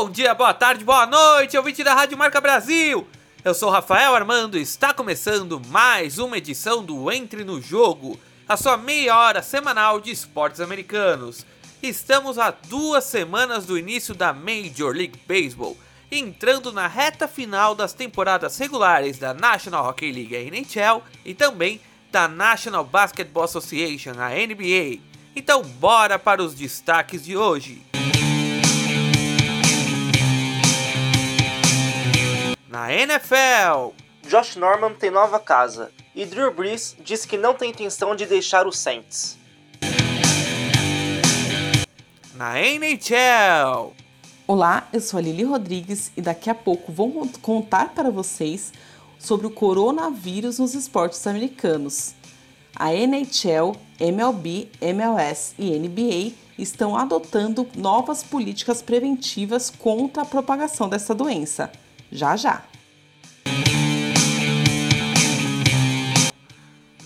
Bom 0.00 0.08
dia, 0.08 0.32
boa 0.32 0.54
tarde, 0.54 0.82
boa 0.82 1.04
noite, 1.04 1.58
ouvinte 1.58 1.84
da 1.84 1.92
Rádio 1.92 2.16
Marca 2.16 2.40
Brasil! 2.40 3.06
Eu 3.44 3.52
sou 3.52 3.68
Rafael 3.68 4.14
Armando 4.14 4.56
e 4.56 4.62
está 4.62 4.94
começando 4.94 5.60
mais 5.68 6.18
uma 6.18 6.38
edição 6.38 6.82
do 6.82 7.12
Entre 7.12 7.44
no 7.44 7.60
Jogo, 7.60 8.18
a 8.48 8.56
sua 8.56 8.78
meia 8.78 9.14
hora 9.14 9.42
semanal 9.42 10.00
de 10.00 10.10
esportes 10.10 10.58
americanos. 10.58 11.44
Estamos 11.82 12.38
a 12.38 12.50
duas 12.50 13.04
semanas 13.04 13.66
do 13.66 13.76
início 13.76 14.14
da 14.14 14.32
Major 14.32 14.96
League 14.96 15.20
Baseball, 15.28 15.76
entrando 16.10 16.72
na 16.72 16.86
reta 16.86 17.28
final 17.28 17.74
das 17.74 17.92
temporadas 17.92 18.56
regulares 18.56 19.18
da 19.18 19.34
National 19.34 19.86
Hockey 19.86 20.10
League 20.10 20.34
NHL 20.34 21.02
e 21.26 21.34
também 21.34 21.78
da 22.10 22.26
National 22.26 22.84
Basketball 22.86 23.44
Association, 23.44 24.12
a 24.12 24.30
NBA. 24.30 24.98
Então, 25.36 25.62
bora 25.62 26.18
para 26.18 26.42
os 26.42 26.54
destaques 26.54 27.22
de 27.22 27.36
hoje. 27.36 27.82
Na 32.80 32.90
NFL, 32.94 33.92
Josh 34.26 34.56
Norman 34.56 34.94
tem 34.94 35.10
nova 35.10 35.38
casa 35.38 35.92
e 36.14 36.24
Drew 36.24 36.50
Brees 36.50 36.96
diz 37.04 37.26
que 37.26 37.36
não 37.36 37.52
tem 37.52 37.68
intenção 37.68 38.16
de 38.16 38.24
deixar 38.24 38.66
o 38.66 38.72
Saints. 38.72 39.36
Na 42.34 42.58
NHL, 42.58 43.92
Olá, 44.46 44.88
eu 44.94 45.00
sou 45.02 45.18
a 45.18 45.20
Lili 45.20 45.44
Rodrigues 45.44 46.10
e 46.16 46.22
daqui 46.22 46.48
a 46.48 46.54
pouco 46.54 46.90
vou 46.90 47.28
contar 47.42 47.90
para 47.90 48.10
vocês 48.10 48.72
sobre 49.18 49.46
o 49.46 49.50
coronavírus 49.50 50.58
nos 50.58 50.72
esportes 50.72 51.26
americanos. 51.26 52.14
A 52.74 52.94
NHL, 52.94 53.76
MLB, 54.00 54.70
MLS 54.80 55.54
e 55.58 55.78
NBA 55.78 56.32
estão 56.56 56.96
adotando 56.96 57.68
novas 57.76 58.22
políticas 58.22 58.80
preventivas 58.80 59.68
contra 59.68 60.22
a 60.22 60.26
propagação 60.26 60.88
dessa 60.88 61.14
doença. 61.14 61.70
Já 62.10 62.36
já! 62.38 62.69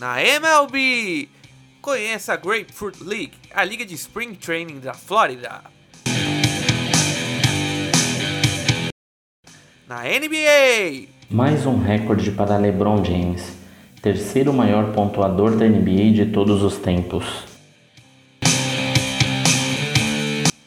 Na 0.05 0.21
MLB, 0.21 1.31
conheça 1.81 2.35
a 2.35 2.37
Grapefruit 2.37 3.03
League, 3.03 3.33
a 3.55 3.65
liga 3.65 3.87
de 3.87 3.95
Spring 3.95 4.35
Training 4.35 4.79
da 4.79 4.93
Flórida. 4.93 5.63
Na 9.89 10.03
NBA, 10.03 11.09
Mais 11.31 11.65
um 11.65 11.83
recorde 11.83 12.33
para 12.33 12.59
LeBron 12.59 13.03
James, 13.03 13.57
terceiro 14.03 14.53
maior 14.53 14.93
pontuador 14.93 15.57
da 15.57 15.67
NBA 15.67 16.13
de 16.13 16.27
todos 16.27 16.63
os 16.63 16.77
tempos. 16.77 17.25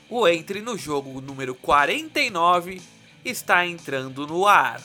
o 0.10 0.28
Entre 0.28 0.62
no 0.62 0.76
Jogo 0.76 1.22
número 1.22 1.54
49 1.54 2.82
está 3.24 3.68
entrando 3.68 4.26
no 4.26 4.48
ar. 4.48 4.82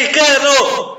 Americano! 0.00 0.98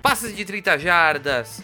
Passes 0.00 0.34
de 0.36 0.44
30 0.44 0.78
jardas, 0.78 1.62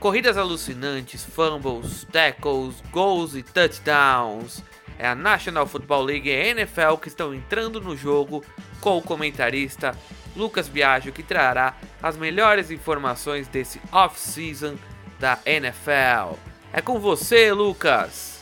corridas 0.00 0.38
alucinantes, 0.38 1.22
fumbles, 1.22 2.04
tackles, 2.10 2.82
gols 2.90 3.36
e 3.36 3.42
touchdowns. 3.42 4.62
É 4.98 5.08
a 5.08 5.14
National 5.14 5.66
Football 5.66 6.04
League 6.04 6.28
e 6.28 6.32
a 6.32 6.46
NFL 6.48 6.96
que 7.00 7.08
estão 7.08 7.34
entrando 7.34 7.80
no 7.80 7.96
jogo 7.96 8.44
com 8.80 8.96
o 8.96 9.02
comentarista 9.02 9.96
Lucas 10.36 10.68
Biagio 10.68 11.12
que 11.12 11.22
trará 11.22 11.74
as 12.02 12.16
melhores 12.16 12.70
informações 12.70 13.48
desse 13.48 13.80
off-season 13.92 14.76
da 15.18 15.38
NFL. 15.44 16.36
É 16.72 16.80
com 16.80 16.98
você, 16.98 17.52
Lucas. 17.52 18.40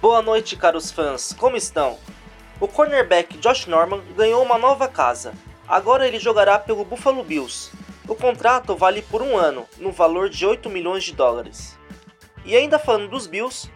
Boa 0.00 0.20
noite, 0.20 0.56
caros 0.56 0.90
fãs, 0.90 1.32
como 1.32 1.56
estão? 1.56 1.98
O 2.60 2.68
cornerback 2.68 3.38
Josh 3.38 3.66
Norman 3.66 4.02
ganhou 4.16 4.42
uma 4.42 4.58
nova 4.58 4.88
casa. 4.88 5.32
Agora 5.68 6.06
ele 6.06 6.18
jogará 6.18 6.58
pelo 6.58 6.84
Buffalo 6.84 7.22
Bills. 7.24 7.70
O 8.08 8.14
contrato 8.14 8.76
vale 8.76 9.02
por 9.02 9.20
um 9.20 9.36
ano, 9.36 9.66
no 9.78 9.90
valor 9.90 10.28
de 10.28 10.46
8 10.46 10.70
milhões 10.70 11.02
de 11.02 11.12
dólares. 11.12 11.76
E 12.44 12.56
ainda 12.56 12.78
falando 12.78 13.08
dos 13.08 13.26
Bills, 13.26 13.68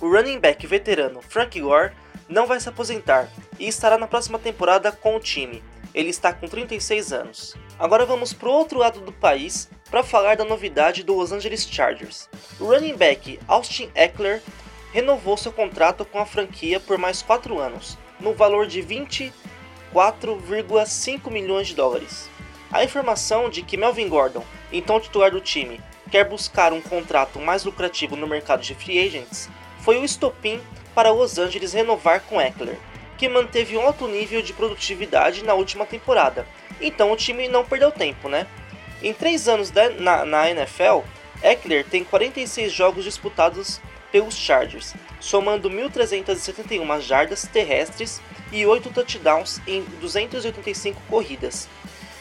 o 0.00 0.08
running 0.10 0.40
back 0.40 0.66
veterano 0.66 1.20
Frank 1.22 1.60
Gore 1.60 1.92
não 2.28 2.46
vai 2.46 2.58
se 2.58 2.68
aposentar 2.68 3.28
e 3.60 3.68
estará 3.68 3.96
na 3.98 4.08
próxima 4.08 4.38
temporada 4.38 4.90
com 4.90 5.14
o 5.14 5.20
time. 5.20 5.62
Ele 5.94 6.08
está 6.08 6.32
com 6.32 6.48
36 6.48 7.12
anos. 7.12 7.54
Agora 7.78 8.06
vamos 8.06 8.32
para 8.32 8.48
o 8.48 8.52
outro 8.52 8.78
lado 8.78 9.00
do 9.00 9.12
país 9.12 9.68
para 9.90 10.02
falar 10.02 10.36
da 10.36 10.44
novidade 10.44 11.02
do 11.02 11.14
Los 11.14 11.30
Angeles 11.30 11.68
Chargers. 11.68 12.30
O 12.58 12.64
running 12.64 12.96
back 12.96 13.38
Austin 13.46 13.90
Eckler 13.94 14.40
renovou 14.92 15.36
seu 15.36 15.52
contrato 15.52 16.04
com 16.04 16.18
a 16.18 16.26
franquia 16.26 16.80
por 16.80 16.96
mais 16.96 17.20
4 17.22 17.58
anos, 17.58 17.98
no 18.18 18.32
valor 18.32 18.66
de 18.66 18.82
24,5 18.82 21.30
milhões 21.30 21.68
de 21.68 21.74
dólares. 21.74 22.30
A 22.72 22.84
informação 22.84 23.50
de 23.50 23.62
que 23.62 23.76
Melvin 23.76 24.08
Gordon, 24.08 24.44
então 24.72 25.00
titular 25.00 25.32
do 25.32 25.40
time, 25.40 25.80
quer 26.10 26.28
buscar 26.28 26.72
um 26.72 26.80
contrato 26.80 27.38
mais 27.38 27.64
lucrativo 27.64 28.16
no 28.16 28.26
mercado 28.26 28.62
de 28.62 28.74
free 28.74 29.04
agents 29.04 29.50
foi 29.80 29.98
o 29.98 30.04
estopim 30.04 30.60
para 30.94 31.10
Los 31.10 31.38
Angeles 31.38 31.72
renovar 31.72 32.20
com 32.22 32.40
Eckler, 32.40 32.78
que 33.20 33.28
manteve 33.28 33.76
um 33.76 33.82
alto 33.82 34.08
nível 34.08 34.40
de 34.40 34.54
produtividade 34.54 35.44
na 35.44 35.52
última 35.52 35.84
temporada. 35.84 36.46
Então 36.80 37.12
o 37.12 37.16
time 37.16 37.48
não 37.48 37.62
perdeu 37.62 37.92
tempo, 37.92 38.30
né? 38.30 38.46
Em 39.02 39.12
três 39.12 39.46
anos 39.46 39.70
na, 39.98 40.24
na 40.24 40.50
NFL, 40.50 41.00
Eckler 41.42 41.84
tem 41.84 42.02
46 42.02 42.72
jogos 42.72 43.04
disputados 43.04 43.78
pelos 44.10 44.34
Chargers, 44.34 44.94
somando 45.20 45.68
1.371 45.68 46.98
jardas 47.02 47.42
terrestres 47.42 48.22
e 48.50 48.64
8 48.64 48.88
touchdowns 48.88 49.60
em 49.66 49.82
285 50.00 50.98
corridas, 51.06 51.68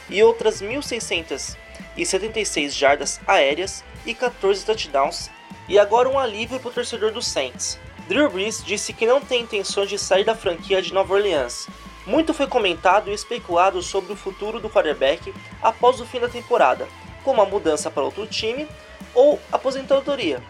e 0.10 0.22
outras 0.22 0.62
1.676 0.62 2.72
jardas 2.72 3.22
aéreas 3.26 3.86
e 4.06 4.14
14 4.14 4.66
touchdowns. 4.66 5.32
E 5.70 5.80
agora 5.80 6.10
um 6.10 6.20
alívio 6.20 6.60
para 6.60 6.70
o 6.70 6.74
torcedor 6.74 7.14
dos 7.14 7.26
Saints. 7.26 7.80
Drew 8.10 8.28
Brees 8.28 8.64
disse 8.64 8.92
que 8.92 9.06
não 9.06 9.22
tem 9.22 9.44
intenções 9.44 9.88
de 9.88 10.00
sair 10.00 10.24
da 10.24 10.34
franquia 10.34 10.82
de 10.82 10.92
Nova 10.92 11.14
Orleans. 11.14 11.68
Muito 12.08 12.34
foi 12.34 12.48
comentado 12.48 13.12
e 13.12 13.14
especulado 13.14 13.84
sobre 13.84 14.12
o 14.12 14.16
futuro 14.16 14.60
do 14.60 14.68
quarterback 14.68 15.32
após 15.62 16.02
o 16.02 16.06
fim 16.08 16.20
da 16.20 16.28
temporada, 16.28 16.88
como 17.24 17.40
a 17.40 17.46
mudança 17.46 17.92
para 17.92 18.02
outro 18.02 18.26
time 18.26 18.68
ou 19.14 19.40
aposentadoria. 19.52 20.42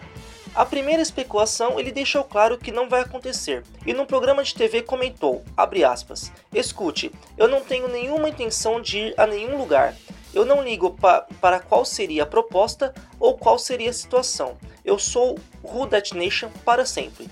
A 0.54 0.64
primeira 0.64 1.02
especulação 1.02 1.78
ele 1.78 1.92
deixou 1.92 2.24
claro 2.24 2.56
que 2.56 2.72
não 2.72 2.88
vai 2.88 3.02
acontecer 3.02 3.62
e 3.84 3.92
num 3.92 4.06
programa 4.06 4.42
de 4.42 4.54
TV 4.54 4.80
comentou, 4.80 5.44
aspas, 5.86 6.32
Escute, 6.54 7.12
eu 7.36 7.46
não 7.46 7.60
tenho 7.60 7.88
nenhuma 7.88 8.30
intenção 8.30 8.80
de 8.80 9.00
ir 9.00 9.14
a 9.18 9.26
nenhum 9.26 9.58
lugar. 9.58 9.94
Eu 10.32 10.46
não 10.46 10.62
ligo 10.62 10.92
pa 10.92 11.26
para 11.42 11.60
qual 11.60 11.84
seria 11.84 12.22
a 12.22 12.26
proposta 12.26 12.94
ou 13.18 13.36
qual 13.36 13.58
seria 13.58 13.90
a 13.90 13.92
situação. 13.92 14.56
Eu 14.82 14.98
sou 14.98 15.38
Who 15.62 15.86
That 15.88 16.16
Nation 16.16 16.48
para 16.64 16.86
sempre. 16.86 17.28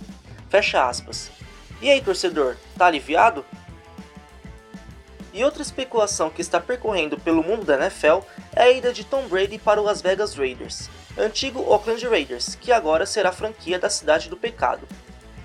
Fecha 0.49 0.89
aspas. 0.89 1.31
E 1.81 1.91
aí, 1.91 2.01
torcedor, 2.01 2.57
tá 2.77 2.87
aliviado? 2.87 3.45
E 5.33 5.45
outra 5.45 5.63
especulação 5.63 6.31
que 6.31 6.41
está 6.41 6.59
percorrendo 6.59 7.19
pelo 7.19 7.45
mundo 7.45 7.65
da 7.65 7.77
NFL 7.77 8.21
é 8.57 8.63
a 8.63 8.71
ida 8.71 8.93
de 8.93 9.05
Tom 9.05 9.29
Brady 9.29 9.59
para 9.59 9.81
o 9.81 9.85
Las 9.85 10.01
Vegas 10.01 10.35
Raiders, 10.35 10.91
antigo 11.17 11.61
Oakland 11.61 12.05
Raiders, 12.09 12.57
que 12.57 12.73
agora 12.73 13.07
será 13.07 13.31
franquia 13.31 13.79
da 13.79 13.91
Cidade 13.91 14.29
do 14.29 14.37
Pecado. 14.37 14.89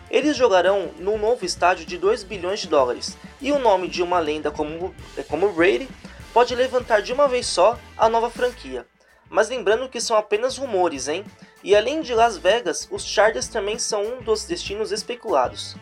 Eles 0.09 0.37
jogarão 0.37 0.91
num 0.97 1.17
novo 1.17 1.45
estádio 1.45 1.85
de 1.85 1.97
2 1.97 2.23
bilhões 2.23 2.61
de 2.61 2.67
dólares, 2.67 3.17
e 3.41 3.51
o 3.51 3.59
nome 3.59 3.87
de 3.87 4.01
uma 4.01 4.19
lenda 4.19 4.49
como, 4.49 4.95
como 5.27 5.51
Brady 5.51 5.89
pode 6.33 6.55
levantar 6.55 7.01
de 7.01 7.11
uma 7.11 7.27
vez 7.27 7.45
só 7.45 7.77
a 7.97 8.07
nova 8.07 8.29
franquia. 8.29 8.87
Mas 9.29 9.49
lembrando 9.49 9.89
que 9.89 9.99
são 9.99 10.15
apenas 10.15 10.57
rumores, 10.57 11.07
hein? 11.07 11.25
E 11.63 11.75
além 11.75 12.01
de 12.01 12.13
Las 12.13 12.37
Vegas, 12.37 12.87
os 12.91 13.05
Chargers 13.05 13.47
também 13.47 13.79
são 13.79 14.03
um 14.03 14.21
dos 14.21 14.45
destinos 14.45 14.91
especulados. 14.91 15.75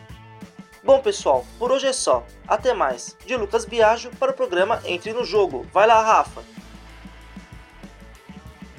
Bom 0.84 1.00
pessoal, 1.00 1.44
por 1.58 1.72
hoje 1.72 1.86
é 1.86 1.92
só. 1.92 2.26
Até 2.46 2.72
mais. 2.72 3.16
De 3.26 3.36
Lucas 3.36 3.64
Biagio 3.64 4.10
para 4.16 4.30
o 4.30 4.34
programa 4.34 4.80
Entre 4.84 5.12
no 5.12 5.24
Jogo. 5.24 5.66
Vai 5.72 5.86
lá, 5.86 6.02
Rafa. 6.02 6.42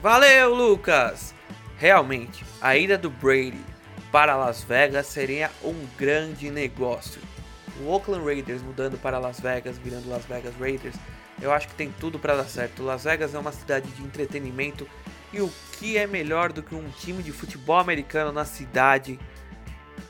Valeu, 0.02 0.54
Lucas! 0.54 1.34
Realmente, 1.78 2.46
a 2.62 2.78
ida 2.78 2.98
do 2.98 3.10
Brady 3.10 3.64
para 4.12 4.36
Las 4.36 4.64
Vegas 4.64 5.08
seria 5.08 5.50
um 5.64 5.86
grande 5.98 6.50
negócio. 6.50 7.22
o 7.80 7.90
Oakland 7.90 8.24
Raiders 8.26 8.62
mudando 8.62 8.98
para 8.98 9.20
Las 9.20 9.40
Vegas, 9.40 9.78
virando 9.78 10.10
Las 10.10 10.26
Vegas 10.26 10.54
Raiders, 10.60 10.96
eu 11.42 11.52
acho 11.52 11.68
que 11.68 11.76
tem 11.76 11.92
tudo 12.00 12.20
para 12.20 12.36
dar 12.36 12.46
certo. 12.46 12.84
Las 12.84 13.04
Vegas 13.04 13.34
é 13.34 13.40
uma 13.40 13.52
cidade 13.52 13.90
de 13.92 14.04
entretenimento 14.04 14.88
e 15.34 15.42
o 15.42 15.52
que 15.80 15.98
é 15.98 16.06
melhor 16.06 16.54
do 16.54 16.62
que 16.62 16.76
um 16.76 16.90
time 16.90 17.24
de 17.24 17.32
futebol 17.32 17.80
americano 17.80 18.32
na 18.32 18.46
cidade 18.46 19.20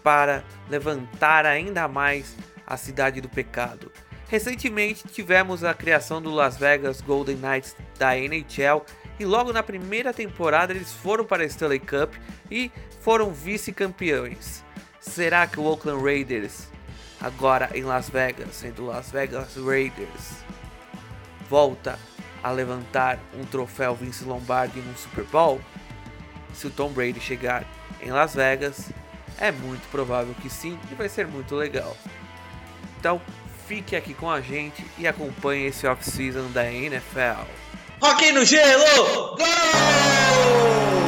para 0.03 0.43
levantar 0.69 1.45
ainda 1.45 1.87
mais 1.87 2.35
a 2.67 2.75
cidade 2.75 3.21
do 3.21 3.29
pecado? 3.29 3.91
Recentemente 4.27 5.07
tivemos 5.07 5.63
a 5.63 5.73
criação 5.73 6.21
do 6.21 6.31
Las 6.31 6.57
Vegas 6.57 7.01
Golden 7.01 7.37
Knights 7.37 7.75
da 7.97 8.17
NHL 8.17 8.83
e 9.19 9.25
logo 9.25 9.53
na 9.53 9.63
primeira 9.63 10.13
temporada 10.13 10.73
eles 10.73 10.91
foram 10.91 11.23
para 11.23 11.43
a 11.43 11.45
Stanley 11.45 11.79
Cup 11.79 12.13
e 12.51 12.71
foram 13.01 13.31
vice-campeões. 13.31 14.63
Será 14.99 15.45
que 15.45 15.59
o 15.59 15.63
Oakland 15.63 16.03
Raiders, 16.03 16.67
agora 17.21 17.69
em 17.73 17.83
Las 17.83 18.09
Vegas, 18.09 18.55
sendo 18.55 18.85
Las 18.85 19.11
Vegas 19.11 19.55
Raiders, 19.55 20.43
volta 21.49 21.99
a 22.43 22.51
levantar 22.51 23.19
um 23.33 23.45
troféu 23.45 23.95
Vince 23.95 24.23
Lombardi 24.23 24.79
no 24.79 24.97
Super 24.97 25.23
Bowl? 25.25 25.61
Se 26.53 26.67
o 26.67 26.69
Tom 26.69 26.89
Brady 26.89 27.19
chegar 27.19 27.65
em 28.01 28.11
Las 28.11 28.35
Vegas, 28.35 28.91
é 29.37 29.51
muito 29.51 29.89
provável 29.89 30.35
que 30.41 30.49
sim 30.49 30.77
e 30.91 30.95
vai 30.95 31.09
ser 31.09 31.25
muito 31.25 31.55
legal. 31.55 31.95
Então, 32.99 33.21
fique 33.67 33.95
aqui 33.95 34.13
com 34.13 34.29
a 34.29 34.41
gente 34.41 34.85
e 34.97 35.07
acompanhe 35.07 35.65
esse 35.67 35.87
off-season 35.87 36.51
da 36.51 36.71
NFL. 36.71 37.47
Rock 38.01 38.31
no 38.33 38.45
gelo! 38.45 39.37
Gol! 39.37 41.02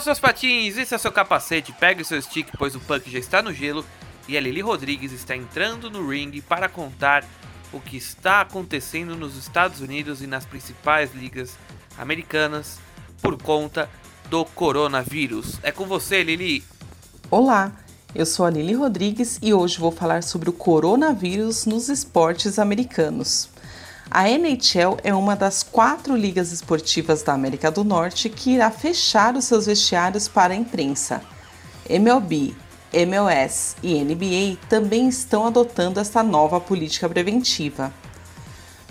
Calça 0.00 0.14
seus 0.14 0.18
patins, 0.18 0.78
esse 0.78 0.94
é 0.94 0.96
seu 0.98 1.12
capacete, 1.12 1.74
pegue 1.74 2.02
seu 2.04 2.20
stick, 2.22 2.48
pois 2.56 2.74
o 2.74 2.80
punk 2.80 3.10
já 3.10 3.18
está 3.18 3.42
no 3.42 3.52
gelo 3.52 3.84
e 4.26 4.34
a 4.34 4.40
Lili 4.40 4.62
Rodrigues 4.62 5.12
está 5.12 5.36
entrando 5.36 5.90
no 5.90 6.08
ringue 6.08 6.40
para 6.40 6.70
contar 6.70 7.22
o 7.70 7.78
que 7.78 7.98
está 7.98 8.40
acontecendo 8.40 9.14
nos 9.14 9.36
Estados 9.36 9.82
Unidos 9.82 10.22
e 10.22 10.26
nas 10.26 10.46
principais 10.46 11.14
ligas 11.14 11.58
americanas 11.98 12.78
por 13.20 13.36
conta 13.42 13.90
do 14.30 14.42
coronavírus. 14.46 15.58
É 15.62 15.70
com 15.70 15.84
você, 15.84 16.22
Lili. 16.22 16.64
Olá, 17.30 17.70
eu 18.14 18.24
sou 18.24 18.46
a 18.46 18.50
Lili 18.50 18.72
Rodrigues 18.72 19.38
e 19.42 19.52
hoje 19.52 19.78
vou 19.78 19.92
falar 19.92 20.22
sobre 20.22 20.48
o 20.48 20.54
coronavírus 20.54 21.66
nos 21.66 21.90
esportes 21.90 22.58
americanos. 22.58 23.50
A 24.12 24.28
NHL 24.28 24.98
é 25.04 25.14
uma 25.14 25.36
das 25.36 25.62
quatro 25.62 26.16
ligas 26.16 26.50
esportivas 26.50 27.22
da 27.22 27.32
América 27.32 27.70
do 27.70 27.84
Norte 27.84 28.28
que 28.28 28.50
irá 28.50 28.68
fechar 28.68 29.36
os 29.36 29.44
seus 29.44 29.66
vestiários 29.66 30.26
para 30.26 30.52
a 30.52 30.56
imprensa. 30.56 31.22
MLB, 31.88 32.52
MLS 32.92 33.76
e 33.80 34.02
NBA 34.02 34.58
também 34.68 35.08
estão 35.08 35.46
adotando 35.46 36.00
esta 36.00 36.24
nova 36.24 36.60
política 36.60 37.08
preventiva. 37.08 37.94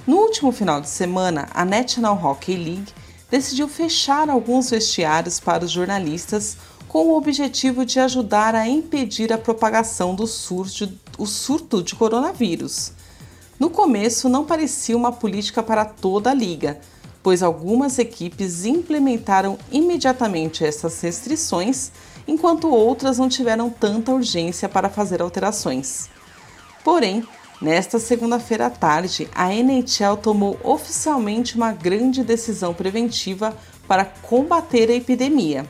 No 0.07 0.19
último 0.19 0.53
final 0.53 0.79
de 0.79 0.87
semana, 0.87 1.49
a 1.53 1.65
National 1.65 2.15
Hockey 2.15 2.55
League 2.55 2.93
decidiu 3.29 3.67
fechar 3.67 4.29
alguns 4.29 4.69
vestiários 4.69 5.37
para 5.37 5.65
os 5.65 5.71
jornalistas 5.71 6.55
com 6.87 7.07
o 7.07 7.17
objetivo 7.17 7.83
de 7.83 7.99
ajudar 7.99 8.55
a 8.55 8.69
impedir 8.69 9.33
a 9.33 9.37
propagação 9.37 10.15
do 10.15 10.25
surto, 10.25 10.89
surto 11.25 11.83
de 11.83 11.93
coronavírus. 11.93 12.93
No 13.59 13.69
começo, 13.69 14.29
não 14.29 14.45
parecia 14.45 14.95
uma 14.95 15.11
política 15.11 15.61
para 15.61 15.83
toda 15.83 16.31
a 16.31 16.33
liga, 16.33 16.79
pois 17.21 17.43
algumas 17.43 17.99
equipes 17.99 18.63
implementaram 18.63 19.59
imediatamente 19.69 20.63
essas 20.63 21.01
restrições, 21.01 21.91
enquanto 22.25 22.69
outras 22.69 23.17
não 23.17 23.27
tiveram 23.27 23.69
tanta 23.69 24.13
urgência 24.13 24.69
para 24.69 24.87
fazer 24.87 25.21
alterações. 25.21 26.09
Porém, 26.85 27.27
nesta 27.61 27.99
segunda-feira 27.99 28.67
à 28.67 28.69
tarde, 28.69 29.29
a 29.35 29.53
NHL 29.53 30.15
tomou 30.23 30.57
oficialmente 30.63 31.57
uma 31.57 31.73
grande 31.73 32.23
decisão 32.23 32.73
preventiva 32.73 33.53
para 33.85 34.05
combater 34.05 34.89
a 34.89 34.95
epidemia. 34.95 35.67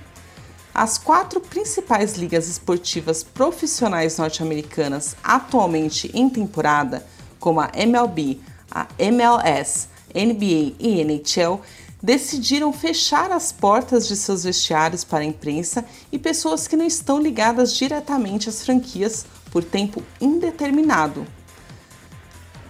As 0.72 1.00
quatro 1.00 1.42
principais 1.42 2.16
ligas 2.16 2.48
esportivas 2.48 3.24
profissionais 3.24 4.20
norte-americanas 4.20 5.16
atualmente 5.24 6.12
em 6.14 6.30
temporada 6.30 7.04
como 7.40 7.62
a 7.62 7.72
MLB, 7.74 8.40
a 8.70 8.88
MLS, 8.98 9.88
NBA 10.14 10.76
e 10.80 11.02
NHL, 11.02 11.62
decidiram 12.02 12.72
fechar 12.72 13.32
as 13.32 13.52
portas 13.52 14.08
de 14.08 14.16
seus 14.16 14.44
vestiários 14.44 15.04
para 15.04 15.20
a 15.20 15.26
imprensa 15.26 15.84
e 16.12 16.18
pessoas 16.18 16.68
que 16.68 16.76
não 16.76 16.86
estão 16.86 17.20
ligadas 17.20 17.76
diretamente 17.76 18.50
às 18.50 18.64
franquias 18.64 19.26
por 19.52 19.64
tempo 19.64 20.02
indeterminado. 20.22 21.26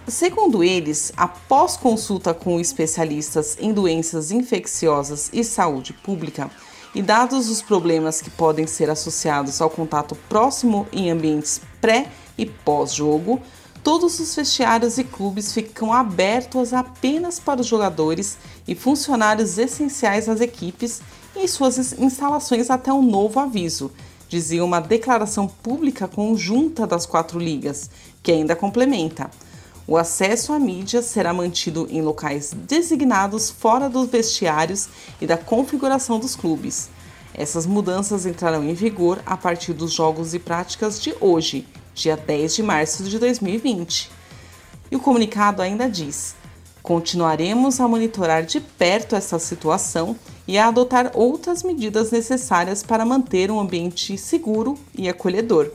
Segundo 0.08 0.64
eles, 0.64 1.12
após 1.16 1.76
consulta 1.76 2.34
com 2.34 2.58
especialistas 2.58 3.56
em 3.60 3.72
doenças 3.72 4.32
infecciosas 4.32 5.30
e 5.32 5.44
saúde 5.44 5.92
pública, 5.92 6.50
e 6.92 7.00
dados 7.00 7.48
os 7.48 7.62
problemas 7.62 8.20
que 8.20 8.30
podem 8.30 8.66
ser 8.66 8.90
associados 8.90 9.60
ao 9.60 9.70
contato 9.70 10.16
próximo 10.28 10.88
em 10.92 11.10
ambientes 11.10 11.60
pré 11.80 12.10
e 12.36 12.44
pós-jogo, 12.44 13.40
Todos 13.82 14.20
os 14.20 14.34
vestiários 14.34 14.98
e 14.98 15.04
clubes 15.04 15.54
ficam 15.54 15.90
abertos 15.90 16.74
apenas 16.74 17.40
para 17.40 17.62
os 17.62 17.66
jogadores 17.66 18.36
e 18.68 18.74
funcionários 18.74 19.56
essenciais 19.56 20.26
das 20.26 20.42
equipes 20.42 21.00
e 21.34 21.48
suas 21.48 21.98
instalações 21.98 22.68
até 22.68 22.92
um 22.92 23.02
novo 23.02 23.40
aviso, 23.40 23.90
dizia 24.28 24.62
uma 24.62 24.80
declaração 24.80 25.48
pública 25.48 26.06
conjunta 26.06 26.86
das 26.86 27.06
quatro 27.06 27.38
ligas, 27.38 27.88
que 28.22 28.30
ainda 28.30 28.54
complementa. 28.54 29.30
O 29.86 29.96
acesso 29.96 30.52
à 30.52 30.58
mídia 30.58 31.00
será 31.00 31.32
mantido 31.32 31.88
em 31.90 32.02
locais 32.02 32.52
designados 32.54 33.48
fora 33.48 33.88
dos 33.88 34.10
vestiários 34.10 34.88
e 35.22 35.26
da 35.26 35.38
configuração 35.38 36.20
dos 36.20 36.36
clubes. 36.36 36.90
Essas 37.32 37.64
mudanças 37.64 38.26
entrarão 38.26 38.62
em 38.62 38.74
vigor 38.74 39.22
a 39.24 39.38
partir 39.38 39.72
dos 39.72 39.90
jogos 39.90 40.34
e 40.34 40.38
práticas 40.38 41.00
de 41.00 41.14
hoje, 41.18 41.66
dia 41.94 42.16
10 42.16 42.54
de 42.54 42.62
março 42.62 43.04
de 43.04 43.18
2020. 43.18 44.10
E 44.90 44.96
o 44.96 45.00
comunicado 45.00 45.62
ainda 45.62 45.88
diz: 45.88 46.34
continuaremos 46.82 47.80
a 47.80 47.86
monitorar 47.86 48.44
de 48.44 48.60
perto 48.60 49.14
essa 49.14 49.38
situação 49.38 50.16
e 50.46 50.58
a 50.58 50.68
adotar 50.68 51.12
outras 51.14 51.62
medidas 51.62 52.10
necessárias 52.10 52.82
para 52.82 53.04
manter 53.04 53.50
um 53.50 53.60
ambiente 53.60 54.16
seguro 54.18 54.76
e 54.94 55.08
acolhedor. 55.08 55.70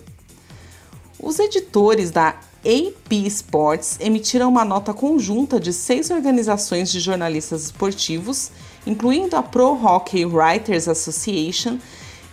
Os 1.19 1.39
editores 1.39 2.11
da 2.11 2.35
AP 2.65 3.13
Sports 3.27 3.97
emitiram 3.99 4.49
uma 4.49 4.65
nota 4.65 4.93
conjunta 4.93 5.59
de 5.59 5.71
seis 5.71 6.09
organizações 6.09 6.91
de 6.91 6.99
jornalistas 6.99 7.65
esportivos, 7.65 8.51
incluindo 8.85 9.35
a 9.35 9.43
Pro 9.43 9.73
Hockey 9.73 10.25
Writers 10.25 10.87
Association, 10.87 11.77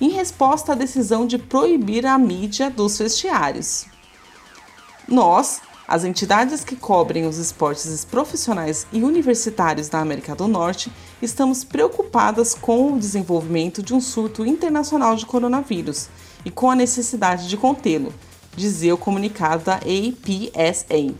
em 0.02 0.09
resposta 0.09 0.73
à 0.73 0.75
decisão 0.75 1.28
de 1.28 1.38
proibir 1.38 2.04
a 2.04 2.18
mídia 2.18 2.68
dos 2.68 2.99
vestiários. 2.99 3.87
Nós, 5.06 5.61
as 5.87 6.02
entidades 6.02 6.64
que 6.64 6.75
cobrem 6.75 7.25
os 7.25 7.38
esportes 7.38 8.04
profissionais 8.04 8.85
e 8.92 9.04
universitários 9.04 9.88
da 9.88 10.00
América 10.00 10.35
do 10.35 10.49
Norte, 10.49 10.90
estamos 11.23 11.62
preocupadas 11.62 12.52
com 12.52 12.92
o 12.92 12.99
desenvolvimento 12.99 13.80
de 13.80 13.94
um 13.94 14.00
surto 14.00 14.44
internacional 14.44 15.14
de 15.14 15.25
coronavírus 15.25 16.09
e 16.44 16.50
com 16.50 16.68
a 16.68 16.75
necessidade 16.75 17.49
de 17.49 17.56
contê-lo, 17.56 18.12
dizia 18.56 18.92
o 18.92 18.99
comunicado 18.99 19.66
da 19.66 19.76
APSA. 19.76 21.14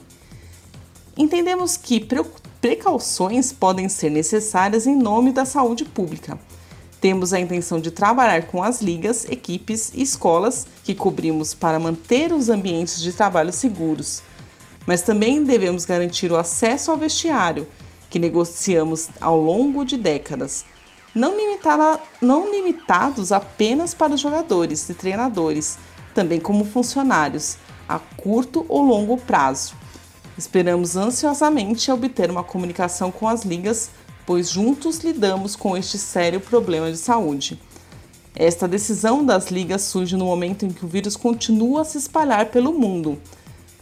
Entendemos 1.17 1.77
que 1.77 2.05
precauções 2.61 3.53
podem 3.53 3.89
ser 3.89 4.11
necessárias 4.11 4.89
em 4.89 4.97
nome 4.97 5.31
da 5.31 5.45
saúde 5.45 5.85
pública 5.85 6.37
temos 7.03 7.33
a 7.33 7.41
intenção 7.41 7.81
de 7.81 7.91
trabalhar 7.91 8.47
com 8.47 8.63
as 8.63 8.81
ligas, 8.81 9.25
equipes 9.29 9.91
e 9.93 10.03
escolas 10.03 10.69
que 10.85 10.95
cobrimos 10.95 11.53
para 11.53 11.81
manter 11.81 12.33
os 12.33 12.49
ambientes 12.49 13.03
de 13.03 13.13
trabalho 13.13 13.53
seguros. 13.53 14.23
Mas 14.87 15.03
também 15.03 15.43
devemos 15.43 15.85
garantir 15.85 16.31
o 16.31 16.37
acesso 16.37 16.93
ao 16.93 16.97
vestiário, 16.97 17.67
que 18.09 18.21
negociamos 18.21 19.09
ao 19.21 19.37
longo 19.37 19.85
de 19.85 19.97
décadas, 19.97 20.65
não, 21.13 21.37
limitada, 21.37 21.99
não 22.21 22.49
limitados 22.49 23.33
apenas 23.33 23.93
para 23.93 24.17
jogadores 24.17 24.89
e 24.89 24.95
treinadores, 24.95 25.79
também 26.15 26.39
como 26.39 26.65
funcionários, 26.65 27.57
a 27.89 27.99
curto 27.99 28.65
ou 28.69 28.81
longo 28.81 29.17
prazo. 29.17 29.75
Esperamos 30.39 30.95
ansiosamente 30.95 31.91
obter 31.91 32.31
uma 32.31 32.45
comunicação 32.45 33.11
com 33.11 33.27
as 33.27 33.43
ligas 33.43 33.91
pois 34.27 34.51
juntos 34.51 34.99
lidamos 34.99 35.57
com 35.57 35.77
este 35.77 35.99
sério 35.99 36.41
problema 36.41 36.91
de 36.91 36.99
saúde. 36.99 37.61
Esta 38.35 38.67
decisão 38.67 39.25
das 39.25 39.51
ligas 39.51 39.83
surge 39.83 40.17
no 40.17 40.25
momento 40.25 40.65
em 40.65 40.71
que 40.71 40.85
o 40.85 40.89
vírus 40.89 41.17
continua 41.17 41.83
a 41.83 41.85
se 41.85 41.99
espalhar 41.99 42.47
pelo 42.47 42.73
mundo. 42.73 43.19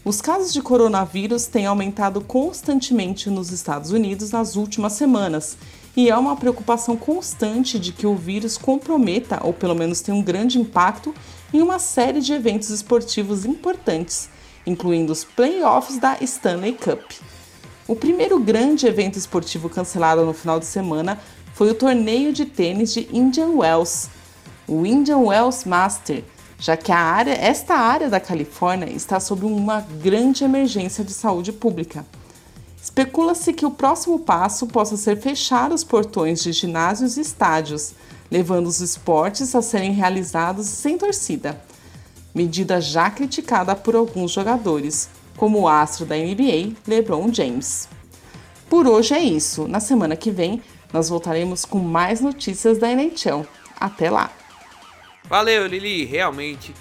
Os 0.04 0.20
casos 0.20 0.52
de 0.52 0.62
coronavírus 0.62 1.46
têm 1.46 1.66
aumentado 1.66 2.20
constantemente 2.22 3.28
nos 3.28 3.52
Estados 3.52 3.90
Unidos 3.90 4.30
nas 4.30 4.56
últimas 4.56 4.94
semanas 4.94 5.56
e 5.96 6.10
há 6.10 6.18
uma 6.18 6.36
preocupação 6.36 6.96
constante 6.96 7.78
de 7.78 7.92
que 7.92 8.06
o 8.06 8.16
vírus 8.16 8.56
comprometa, 8.56 9.40
ou 9.42 9.52
pelo 9.52 9.74
menos 9.74 10.00
tenha 10.00 10.16
um 10.16 10.22
grande 10.22 10.58
impacto, 10.58 11.14
em 11.52 11.60
uma 11.60 11.78
série 11.78 12.20
de 12.20 12.32
eventos 12.32 12.70
esportivos 12.70 13.44
importantes, 13.44 14.28
incluindo 14.66 15.12
os 15.12 15.22
playoffs 15.22 15.98
da 15.98 16.16
Stanley 16.20 16.72
Cup. 16.72 17.02
O 17.90 17.96
primeiro 17.96 18.38
grande 18.38 18.86
evento 18.86 19.18
esportivo 19.18 19.68
cancelado 19.68 20.24
no 20.24 20.32
final 20.32 20.60
de 20.60 20.64
semana 20.64 21.18
foi 21.52 21.70
o 21.70 21.74
torneio 21.74 22.32
de 22.32 22.46
tênis 22.46 22.94
de 22.94 23.08
Indian 23.12 23.48
Wells, 23.48 24.08
o 24.68 24.86
Indian 24.86 25.18
Wells 25.18 25.68
Master, 25.68 26.22
já 26.56 26.76
que 26.76 26.92
área, 26.92 27.32
esta 27.32 27.74
área 27.74 28.08
da 28.08 28.20
Califórnia 28.20 28.88
está 28.88 29.18
sob 29.18 29.44
uma 29.44 29.80
grande 29.80 30.44
emergência 30.44 31.02
de 31.02 31.12
saúde 31.12 31.52
pública. 31.52 32.06
Especula-se 32.80 33.52
que 33.52 33.66
o 33.66 33.72
próximo 33.72 34.20
passo 34.20 34.68
possa 34.68 34.96
ser 34.96 35.20
fechar 35.20 35.72
os 35.72 35.82
portões 35.82 36.44
de 36.44 36.52
ginásios 36.52 37.16
e 37.16 37.22
estádios, 37.22 37.94
levando 38.30 38.68
os 38.68 38.80
esportes 38.80 39.52
a 39.52 39.62
serem 39.62 39.90
realizados 39.90 40.68
sem 40.68 40.96
torcida. 40.96 41.60
Medida 42.32 42.80
já 42.80 43.10
criticada 43.10 43.74
por 43.74 43.96
alguns 43.96 44.30
jogadores, 44.30 45.08
como 45.40 45.60
o 45.60 45.68
astro 45.68 46.04
da 46.04 46.16
NBA, 46.16 46.76
LeBron 46.86 47.32
James. 47.32 47.88
Por 48.68 48.86
hoje 48.86 49.14
é 49.14 49.20
isso. 49.20 49.66
Na 49.66 49.80
semana 49.80 50.14
que 50.14 50.30
vem, 50.30 50.62
nós 50.92 51.08
voltaremos 51.08 51.64
com 51.64 51.78
mais 51.78 52.20
notícias 52.20 52.76
da 52.76 52.90
NHL. 52.90 53.46
Até 53.74 54.10
lá! 54.10 54.30
Valeu, 55.24 55.66
Lili. 55.66 56.04
Realmente, 56.04 56.74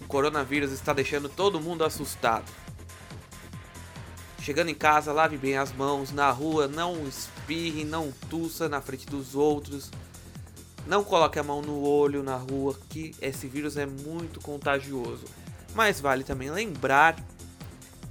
o 0.00 0.04
coronavírus 0.06 0.72
está 0.72 0.92
deixando 0.92 1.28
todo 1.28 1.60
mundo 1.60 1.84
assustado. 1.84 2.50
Chegando 4.42 4.70
em 4.70 4.74
casa, 4.74 5.12
lave 5.12 5.36
bem 5.36 5.56
as 5.56 5.72
mãos. 5.72 6.10
Na 6.10 6.28
rua, 6.32 6.66
não 6.66 7.06
espirre, 7.06 7.84
não 7.84 8.12
tussa 8.28 8.68
na 8.68 8.80
frente 8.80 9.06
dos 9.06 9.36
outros. 9.36 9.92
Não 10.88 11.04
coloque 11.04 11.38
a 11.38 11.44
mão 11.44 11.62
no 11.62 11.80
olho 11.84 12.24
na 12.24 12.34
rua, 12.34 12.76
que 12.88 13.14
esse 13.22 13.46
vírus 13.46 13.76
é 13.76 13.86
muito 13.86 14.40
contagioso. 14.40 15.22
Mas 15.72 16.00
vale 16.00 16.24
também 16.24 16.50
lembrar 16.50 17.14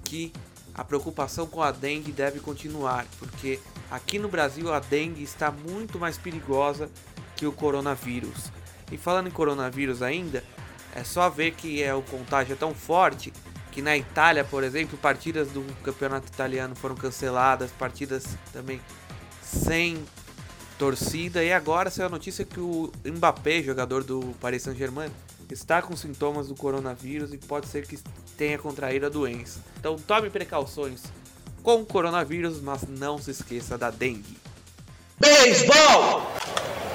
que 0.10 0.34
a 0.74 0.84
preocupação 0.84 1.46
com 1.46 1.62
a 1.62 1.72
dengue 1.72 2.12
deve 2.12 2.39
continuar, 2.39 3.06
porque 3.20 3.60
aqui 3.92 4.18
no 4.18 4.28
Brasil 4.28 4.74
a 4.74 4.80
dengue 4.80 5.22
está 5.22 5.51
muito 5.51 6.00
mais 6.00 6.18
perigosa 6.18 6.89
que 7.36 7.46
o 7.46 7.51
coronavírus. 7.51 8.51
E 8.92 8.98
falando 8.98 9.28
em 9.28 9.32
coronavírus 9.32 10.01
ainda, 10.01 10.44
é 10.96 11.04
só 11.04 11.30
ver 11.30 11.51
que 11.51 11.84
é 11.84 11.94
o 11.94 12.01
contágio 12.01 12.54
é 12.54 12.56
tão 12.56 12.74
forte 12.74 13.32
que 13.72 13.84
na 13.84 13.96
Itália, 13.96 14.44
por 14.44 14.63
exemplo, 14.63 14.98
partidas 14.98 15.50
do 15.50 15.63
campeonato 15.84 16.28
italiano 16.28 16.75
foram 16.75 16.96
canceladas, 16.96 17.70
partidas 17.72 18.25
também 18.51 18.82
sem 19.44 20.04
torcida. 20.80 21.44
E 21.44 21.54
agora 21.54 21.92
saiu 21.92 22.08
a 22.08 22.10
notícia 22.10 22.44
que 22.44 22.60
o 22.60 22.92
Mbappé, 23.06 23.62
jogador 23.62 24.04
do 24.04 24.34
Paris 24.42 24.63
Saint-Germain, 24.63 25.12
está 25.51 25.82
com 25.84 25.96
sintomas 25.96 26.48
do 26.48 26.56
coronavírus 26.56 27.32
e 27.32 27.38
pode 27.38 27.68
ser 27.68 27.86
que 27.86 28.00
tenha 28.39 28.58
contraído 28.58 29.05
a 29.05 29.10
doença. 29.10 29.62
Então 29.77 29.98
tome 29.98 30.29
precauções 30.29 31.03
com 31.62 31.81
o 31.81 31.86
coronavírus, 31.86 32.62
mas 32.62 32.88
não 32.88 33.17
se 33.17 33.31
esqueça 33.31 33.77
da 33.77 33.91
dengue. 33.91 34.38
Beisebol! 35.19 36.24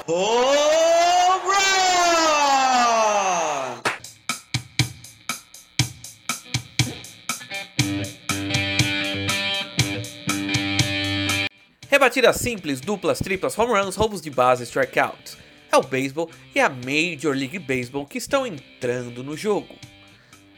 Home 0.07 1.45
run! 1.45 1.55
Rebatidas 11.87 12.37
simples, 12.37 12.81
duplas, 12.81 13.19
triplas, 13.19 13.55
home 13.57 13.79
runs, 13.79 13.95
roubos 13.95 14.19
de 14.19 14.31
base, 14.31 14.63
strikeouts. 14.63 15.37
É 15.71 15.77
o 15.77 15.83
beisebol 15.83 16.31
e 16.55 16.59
a 16.59 16.69
Major 16.69 17.35
League 17.35 17.59
Baseball 17.59 18.07
que 18.07 18.17
estão 18.17 18.47
entrando 18.47 19.23
no 19.23 19.37
jogo. 19.37 19.75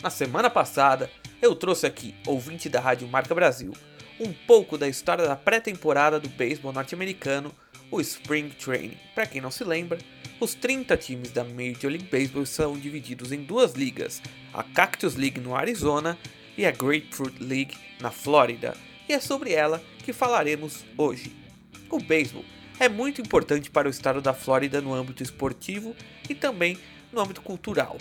Na 0.02 0.12
semana 0.12 0.48
passada, 0.48 1.10
eu 1.42 1.56
trouxe 1.56 1.88
aqui, 1.88 2.14
ouvinte 2.28 2.70
da 2.70 2.80
Rádio 2.80 3.08
Marca 3.08 3.34
Brasil, 3.34 3.74
um 4.20 4.32
pouco 4.32 4.78
da 4.78 4.88
história 4.88 5.28
da 5.28 5.36
pré-temporada 5.36 6.20
do 6.20 6.30
beisebol 6.30 6.72
norte-americano, 6.72 7.52
o 7.90 8.00
Spring 8.00 8.50
Training. 8.50 8.98
Para 9.16 9.26
quem 9.26 9.42
não 9.42 9.50
se 9.50 9.64
lembra, 9.64 9.98
os 10.40 10.54
30 10.54 10.96
times 10.98 11.32
da 11.32 11.44
Major 11.44 11.90
League 11.90 12.08
Baseball 12.12 12.46
são 12.46 12.78
divididos 12.78 13.32
em 13.32 13.42
duas 13.42 13.74
ligas, 13.74 14.22
a 14.54 14.62
Cactus 14.62 15.16
League 15.16 15.40
no 15.40 15.56
Arizona 15.56 16.16
e 16.56 16.64
a 16.64 16.72
Grapefruit 16.72 17.44
League 17.44 17.76
na 18.00 18.12
Flórida, 18.12 18.78
e 19.10 19.14
é 19.14 19.20
sobre 19.20 19.54
ela 19.54 19.82
que 20.06 20.14
falaremos 20.14 20.86
hoje. 20.96 21.36
O 21.90 22.00
beisebol 22.00 22.46
é 22.80 22.88
muito 22.88 23.20
importante 23.20 23.72
para 23.72 23.88
o 23.88 23.92
estado 23.92 24.22
da 24.22 24.34
Flórida 24.34 24.80
no 24.80 24.94
âmbito 24.94 25.24
esportivo 25.24 25.96
e 26.30 26.36
também 26.36 26.78
no 27.12 27.20
âmbito 27.20 27.42
cultural. 27.42 27.98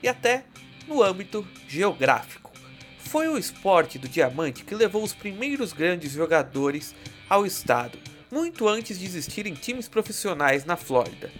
E 0.00 0.06
até 0.06 0.44
no 0.88 1.02
âmbito 1.02 1.46
geográfico. 1.68 2.50
Foi 2.98 3.28
o 3.28 3.38
esporte 3.38 3.98
do 3.98 4.08
diamante 4.08 4.64
que 4.64 4.74
levou 4.74 5.02
os 5.02 5.14
primeiros 5.14 5.72
grandes 5.72 6.12
jogadores 6.12 6.94
ao 7.28 7.46
estado, 7.46 7.98
muito 8.30 8.66
antes 8.68 8.98
de 8.98 9.06
existirem 9.06 9.54
times 9.54 9.88
profissionais 9.88 10.64
na 10.64 10.76
Flórida. 10.76 11.30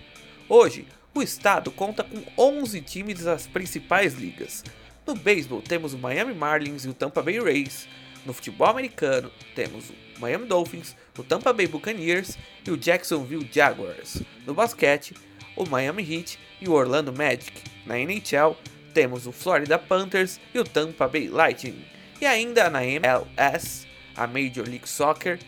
Hoje, 0.48 0.86
o 1.14 1.22
estado 1.22 1.70
conta 1.70 2.04
com 2.04 2.22
11 2.36 2.80
times 2.82 3.20
das 3.20 3.46
principais 3.46 4.14
ligas. 4.14 4.64
No 5.06 5.14
beisebol 5.14 5.62
temos 5.62 5.94
o 5.94 5.98
Miami 5.98 6.34
Marlins 6.34 6.84
e 6.84 6.88
o 6.88 6.94
Tampa 6.94 7.22
Bay 7.22 7.40
Rays, 7.40 7.88
no 8.28 8.34
futebol 8.34 8.68
americano, 8.68 9.30
temos 9.54 9.88
o 9.88 9.94
Miami 10.20 10.46
Dolphins, 10.46 10.94
o 11.16 11.22
Tampa 11.22 11.52
Bay 11.52 11.66
Buccaneers 11.66 12.36
e 12.66 12.70
o 12.70 12.76
Jacksonville 12.76 13.48
Jaguars. 13.50 14.22
No 14.46 14.52
basquete, 14.52 15.14
o 15.56 15.66
Miami 15.66 16.02
Heat 16.02 16.38
e 16.60 16.68
o 16.68 16.72
Orlando 16.72 17.10
Magic. 17.10 17.52
Na 17.86 17.98
NHL, 17.98 18.54
temos 18.92 19.26
o 19.26 19.32
Florida 19.32 19.78
Panthers 19.78 20.40
e 20.54 20.58
o 20.58 20.64
Tampa 20.64 21.06
Bay 21.06 21.28
Lightning. 21.28 21.84
E 22.20 22.26
ainda 22.26 22.68
na 22.68 22.84
MLS, 22.84 23.86
a 24.16 24.26
Major 24.26 24.66
League 24.66 24.88
Soccer, 24.88 25.38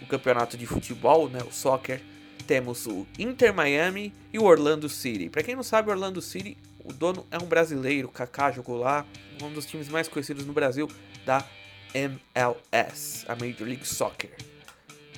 o 0.00 0.06
campeonato 0.06 0.56
de 0.56 0.66
futebol, 0.66 1.28
né, 1.28 1.40
o 1.46 1.52
soccer, 1.52 2.00
temos 2.46 2.86
o 2.86 3.06
Inter 3.18 3.54
Miami 3.54 4.12
e 4.32 4.38
o 4.38 4.44
Orlando 4.44 4.88
City. 4.88 5.28
Para 5.28 5.42
quem 5.42 5.54
não 5.54 5.62
sabe, 5.62 5.90
Orlando 5.90 6.20
City, 6.20 6.56
o 6.84 6.92
dono 6.92 7.26
é 7.30 7.38
um 7.38 7.46
brasileiro, 7.46 8.08
Kaká 8.08 8.50
jogou 8.50 8.78
lá, 8.78 9.06
um 9.42 9.52
dos 9.52 9.66
times 9.66 9.88
mais 9.88 10.08
conhecidos 10.08 10.44
no 10.44 10.52
Brasil 10.52 10.88
da 11.24 11.46
MLS, 11.94 13.24
a 13.28 13.36
Major 13.36 13.66
League 13.66 13.86
Soccer. 13.86 14.30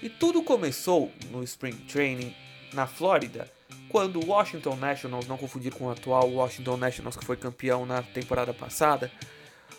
E 0.03 0.09
tudo 0.09 0.43
começou 0.43 1.11
no 1.31 1.43
Spring 1.43 1.77
Training 1.89 2.35
na 2.73 2.87
Flórida, 2.87 3.51
quando 3.95 4.21
o 4.21 4.27
Washington 4.27 4.75
Nationals, 4.75 5.29
não 5.29 5.37
confundir 5.37 5.73
com 5.73 5.85
o 5.85 5.91
atual 5.93 6.29
Washington 6.29 6.77
Nationals 6.77 7.17
que 7.17 7.25
foi 7.25 7.37
campeão 7.37 7.87
na 7.87 8.03
temporada 8.03 8.53
passada, 8.53 9.09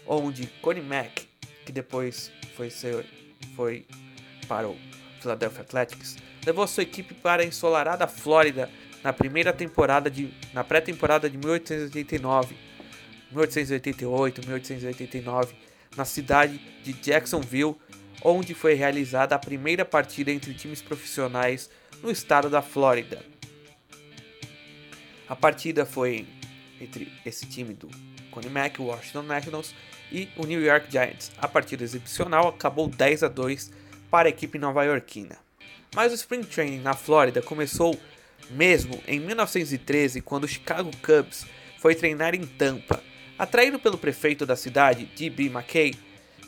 onde 0.07 0.47
Connie 0.61 0.81
Mack, 0.81 1.27
que 1.65 1.71
depois 1.73 2.31
foi, 2.55 2.69
ser, 2.69 3.05
foi 3.57 3.85
para 4.47 4.69
o 4.69 4.77
Philadelphia 5.19 5.63
Athletics, 5.63 6.15
levou 6.45 6.65
sua 6.65 6.83
equipe 6.83 7.13
para 7.13 7.43
a 7.43 7.45
ensolarada 7.45 8.07
Flórida 8.07 8.69
na 9.03 9.11
primeira 9.11 9.51
temporada 9.51 10.09
de 10.09 10.33
na 10.53 10.63
pré-temporada 10.63 11.29
de 11.29 11.37
1889, 11.37 12.55
1888, 13.31 14.47
1889 14.47 15.55
na 15.97 16.05
cidade 16.05 16.57
de 16.81 16.93
Jacksonville, 16.93 17.75
onde 18.23 18.53
foi 18.53 18.75
realizada 18.75 19.35
a 19.35 19.39
primeira 19.39 19.83
partida 19.83 20.31
entre 20.31 20.53
times 20.53 20.81
profissionais 20.81 21.69
no 22.01 22.09
estado 22.09 22.49
da 22.49 22.61
Flórida. 22.61 23.34
A 25.27 25.35
partida 25.35 25.85
foi 25.85 26.27
entre 26.79 27.11
esse 27.25 27.45
time 27.45 27.73
do 27.73 27.89
Connie 28.31 28.49
Mack, 28.49 28.81
o 28.81 28.85
Washington 28.85 29.23
Nationals 29.23 29.73
e 30.11 30.29
o 30.35 30.45
New 30.45 30.61
York 30.61 30.91
Giants. 30.91 31.31
A 31.37 31.47
partida 31.47 31.83
exibicional 31.83 32.47
acabou 32.47 32.87
10 32.87 33.23
a 33.23 33.27
2 33.27 33.71
para 34.11 34.27
a 34.27 34.29
equipe 34.29 34.57
nova-iorquina. 34.57 35.37
Mas 35.95 36.11
o 36.11 36.15
Spring 36.15 36.43
Training 36.43 36.81
na 36.81 36.93
Flórida 36.93 37.41
começou 37.41 37.97
mesmo 38.51 39.01
em 39.07 39.19
1913, 39.19 40.21
quando 40.21 40.43
o 40.43 40.47
Chicago 40.47 40.91
Cubs 41.01 41.45
foi 41.79 41.95
treinar 41.95 42.35
em 42.35 42.45
Tampa 42.45 43.01
Atraído 43.37 43.77
pelo 43.77 43.97
prefeito 43.97 44.45
da 44.45 44.55
cidade, 44.55 45.09
D.B. 45.13 45.47
McKay, 45.47 45.93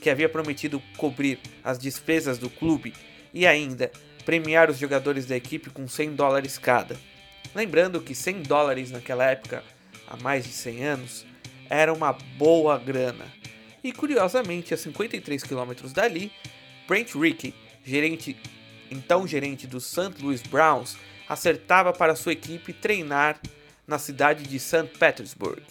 que 0.01 0.09
havia 0.09 0.29
prometido 0.29 0.81
cobrir 0.95 1.37
as 1.61 1.77
despesas 1.77 2.37
do 2.37 2.49
clube 2.49 2.93
e 3.33 3.45
ainda 3.45 3.91
premiar 4.23 4.69
os 4.69 4.77
jogadores 4.77 5.25
da 5.25 5.35
equipe 5.35 5.69
com 5.69 5.85
100 5.85 6.15
dólares 6.15 6.57
cada. 6.57 6.95
Lembrando 7.57 7.99
que 7.99 8.13
100 8.13 8.43
dólares 8.43 8.91
naquela 8.91 9.25
época, 9.25 9.63
há 10.07 10.15
mais 10.17 10.43
de 10.45 10.51
100 10.51 10.83
anos, 10.83 11.25
era 11.67 11.91
uma 11.91 12.13
boa 12.13 12.77
grana. 12.77 13.25
E 13.83 13.91
curiosamente, 13.91 14.75
a 14.75 14.77
53 14.77 15.41
quilômetros 15.41 15.91
dali, 15.91 16.31
Brent 16.87 17.15
Rickey, 17.15 17.55
gerente, 17.83 18.37
então 18.91 19.25
gerente 19.25 19.65
do 19.65 19.81
St. 19.81 20.21
Louis 20.21 20.43
Browns, 20.43 20.97
acertava 21.27 21.91
para 21.91 22.15
sua 22.15 22.33
equipe 22.33 22.73
treinar 22.73 23.41
na 23.87 23.97
cidade 23.97 24.43
de 24.43 24.59
St. 24.59 24.91
Petersburg 24.99 25.63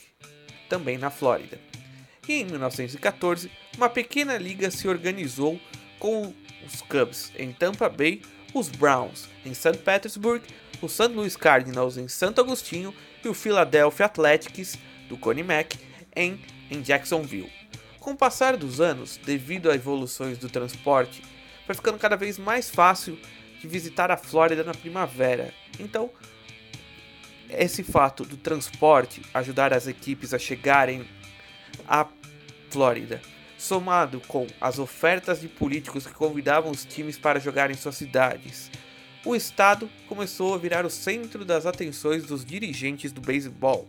também 0.69 0.99
na 0.99 1.09
Flórida. 1.09 1.57
E 2.29 2.41
em 2.41 2.47
1914, 2.47 3.49
uma 3.77 3.89
pequena 3.89 4.37
liga 4.37 4.73
se 4.73 4.89
organizou 4.89 5.61
com 6.01 6.35
os 6.67 6.83
Cubs 6.83 7.31
em 7.39 7.53
Tampa 7.53 7.89
Bay, 7.89 8.23
os 8.53 8.69
Browns 8.69 9.29
em 9.45 9.55
St. 9.55 9.79
Petersburg, 9.85 10.45
o 10.83 10.89
St. 10.89 11.09
Louis 11.09 11.37
Cardinals 11.37 11.97
em 11.97 12.09
Santo 12.09 12.41
Agostinho 12.41 12.95
e 13.25 13.29
o 13.29 13.35
Philadelphia 13.35 14.07
Athletics 14.07 14.79
do 15.09 15.17
Connie 15.17 15.43
Mack 15.43 15.79
em, 16.15 16.41
em 16.71 16.81
Jacksonville. 16.81 17.51
Com 17.99 18.13
o 18.13 18.17
passar 18.17 18.57
dos 18.57 18.81
anos, 18.81 19.19
devido 19.25 19.71
a 19.71 19.75
evoluções 19.75 20.39
do 20.39 20.49
transporte, 20.49 21.23
foi 21.65 21.75
ficando 21.75 21.99
cada 21.99 22.17
vez 22.17 22.39
mais 22.39 22.71
fácil 22.71 23.19
de 23.61 23.67
visitar 23.67 24.11
a 24.11 24.17
Flórida 24.17 24.63
na 24.63 24.73
primavera. 24.73 25.53
Então, 25.81 26.11
esse 27.51 27.83
fato 27.83 28.25
do 28.25 28.37
transporte 28.37 29.23
ajudar 29.35 29.73
as 29.73 29.87
equipes 29.87 30.33
a 30.33 30.39
chegarem 30.39 31.07
à 31.87 32.07
Flórida, 32.71 33.21
somado 33.59 34.21
com 34.29 34.47
as 34.61 34.79
ofertas 34.79 35.41
de 35.41 35.49
políticos 35.49 36.07
que 36.07 36.15
convidavam 36.15 36.71
os 36.71 36.85
times 36.85 37.19
para 37.19 37.41
jogar 37.41 37.71
em 37.71 37.75
suas 37.75 37.97
cidades, 37.97 38.71
o 39.27 39.35
estado 39.35 39.91
começou 40.09 40.55
a 40.55 40.59
virar 40.59 40.87
o 40.87 40.91
centro 40.91 41.45
das 41.45 41.67
atenções 41.67 42.25
dos 42.25 42.45
dirigentes 42.45 43.11
do 43.11 43.21
beisebol. 43.21 43.89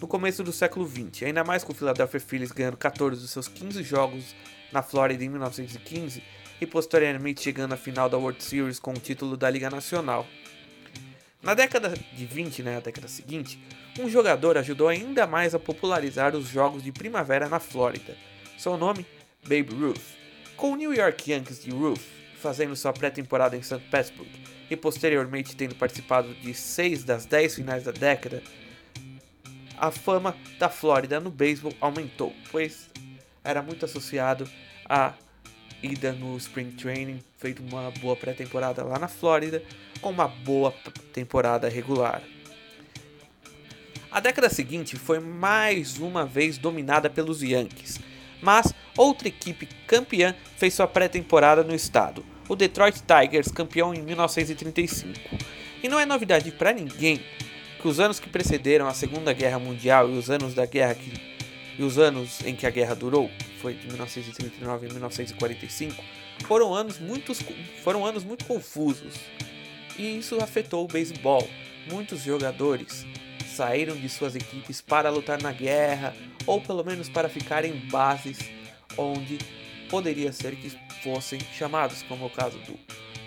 No 0.00 0.08
começo 0.08 0.42
do 0.42 0.52
século 0.52 0.88
XX, 0.88 1.24
ainda 1.24 1.44
mais 1.44 1.62
com 1.62 1.72
o 1.72 1.74
Philadelphia 1.74 2.18
Phillies 2.18 2.50
ganhando 2.50 2.78
14 2.78 3.20
dos 3.20 3.30
seus 3.30 3.46
15 3.46 3.82
jogos 3.82 4.34
na 4.72 4.82
Flórida 4.82 5.22
em 5.22 5.28
1915 5.28 6.22
e 6.62 6.66
posteriormente 6.66 7.42
chegando 7.42 7.74
à 7.74 7.76
final 7.76 8.08
da 8.08 8.16
World 8.16 8.42
Series 8.42 8.78
com 8.78 8.92
o 8.92 8.98
título 8.98 9.36
da 9.36 9.50
Liga 9.50 9.68
Nacional. 9.68 10.26
Na 11.42 11.52
década 11.52 11.90
de 11.90 12.24
20, 12.24 12.62
né, 12.62 12.80
década 12.80 13.06
seguinte, 13.06 13.62
um 14.00 14.08
jogador 14.08 14.56
ajudou 14.56 14.88
ainda 14.88 15.26
mais 15.26 15.54
a 15.54 15.58
popularizar 15.58 16.34
os 16.34 16.48
jogos 16.48 16.82
de 16.82 16.90
primavera 16.90 17.50
na 17.50 17.60
Flórida. 17.60 18.16
Seu 18.56 18.78
nome, 18.78 19.04
Babe 19.42 19.74
Ruth. 19.74 20.00
Com 20.56 20.72
o 20.72 20.76
New 20.76 20.94
York 20.94 21.30
Yankees 21.30 21.62
de 21.62 21.70
Ruth 21.70 22.17
fazendo 22.38 22.74
sua 22.76 22.92
pré-temporada 22.92 23.56
em 23.56 23.62
St. 23.62 23.78
Petersburg 23.90 24.30
e 24.70 24.76
posteriormente 24.76 25.56
tendo 25.56 25.74
participado 25.74 26.34
de 26.34 26.54
seis 26.54 27.04
das 27.04 27.26
dez 27.26 27.54
finais 27.54 27.84
da 27.84 27.92
década, 27.92 28.42
a 29.76 29.90
fama 29.90 30.36
da 30.58 30.68
Flórida 30.68 31.20
no 31.20 31.30
beisebol 31.30 31.72
aumentou, 31.80 32.34
pois 32.50 32.88
era 33.44 33.62
muito 33.62 33.84
associado 33.84 34.48
à 34.88 35.14
ida 35.82 36.12
no 36.12 36.36
Spring 36.36 36.72
Training, 36.72 37.20
feito 37.38 37.62
uma 37.62 37.90
boa 37.92 38.16
pré-temporada 38.16 38.82
lá 38.82 38.98
na 38.98 39.08
Flórida, 39.08 39.62
com 40.00 40.10
uma 40.10 40.28
boa 40.28 40.74
temporada 41.12 41.68
regular. 41.68 42.22
A 44.10 44.20
década 44.20 44.48
seguinte 44.48 44.96
foi 44.96 45.20
mais 45.20 45.98
uma 45.98 46.24
vez 46.24 46.58
dominada 46.58 47.08
pelos 47.08 47.42
Yankees, 47.42 48.00
mas 48.40 48.72
outra 48.98 49.28
equipe 49.28 49.66
campeã 49.86 50.34
fez 50.56 50.74
sua 50.74 50.88
pré-temporada 50.88 51.62
no 51.62 51.74
estado, 51.74 52.26
o 52.48 52.56
Detroit 52.56 53.00
Tigers, 53.02 53.52
campeão 53.52 53.94
em 53.94 54.02
1935. 54.02 55.14
E 55.82 55.88
não 55.88 56.00
é 56.00 56.04
novidade 56.04 56.50
para 56.50 56.72
ninguém 56.72 57.20
que 57.80 57.86
os 57.86 58.00
anos 58.00 58.18
que 58.18 58.28
precederam 58.28 58.88
a 58.88 58.94
Segunda 58.94 59.32
Guerra 59.32 59.60
Mundial 59.60 60.10
e 60.10 60.18
os 60.18 60.28
anos 60.28 60.52
da 60.52 60.66
guerra 60.66 60.96
que, 60.96 61.12
e 61.78 61.82
os 61.82 61.96
anos 61.96 62.40
em 62.44 62.56
que 62.56 62.66
a 62.66 62.70
guerra 62.70 62.94
durou, 62.94 63.30
foi 63.62 63.74
de 63.74 63.86
1939 63.86 64.86
a 64.86 64.90
1945, 64.90 66.02
foram 66.44 66.74
anos 66.74 66.98
muito, 66.98 67.32
foram 67.84 68.04
anos 68.04 68.24
muito 68.24 68.44
confusos. 68.44 69.14
E 69.96 70.18
isso 70.18 70.42
afetou 70.42 70.84
o 70.84 70.88
beisebol. 70.88 71.48
Muitos 71.90 72.22
jogadores 72.24 73.06
saíram 73.46 73.96
de 73.96 74.08
suas 74.08 74.34
equipes 74.34 74.80
para 74.80 75.10
lutar 75.10 75.40
na 75.40 75.52
guerra 75.52 76.14
ou 76.46 76.60
pelo 76.60 76.84
menos 76.84 77.08
para 77.08 77.28
ficar 77.28 77.64
em 77.64 77.74
bases 77.88 78.38
onde 78.98 79.38
poderia 79.88 80.32
ser 80.32 80.54
que 80.56 80.70
fossem 81.02 81.40
chamados, 81.56 82.02
como 82.02 82.24
é 82.24 82.26
o 82.26 82.30
caso 82.30 82.58
do 82.58 82.78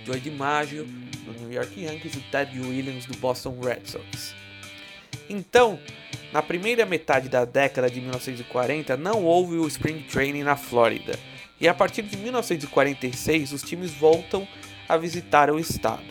Joey 0.05 0.19
DiMaggio 0.19 0.85
do 0.85 1.33
New 1.39 1.51
York 1.51 1.81
Yankees 1.81 2.15
e 2.15 2.19
Ted 2.31 2.59
Williams 2.59 3.05
do 3.05 3.17
Boston 3.17 3.59
Red 3.59 3.81
Sox. 3.85 4.35
Então, 5.29 5.79
na 6.33 6.41
primeira 6.41 6.85
metade 6.85 7.29
da 7.29 7.45
década 7.45 7.89
de 7.89 8.01
1940 8.01 8.97
não 8.97 9.23
houve 9.23 9.55
o 9.55 9.67
Spring 9.67 10.01
Training 10.03 10.43
na 10.43 10.55
Flórida, 10.55 11.17
e 11.59 11.67
a 11.67 11.73
partir 11.73 12.01
de 12.01 12.17
1946 12.17 13.53
os 13.53 13.61
times 13.61 13.91
voltam 13.91 14.47
a 14.89 14.97
visitar 14.97 15.49
o 15.49 15.59
estado. 15.59 16.03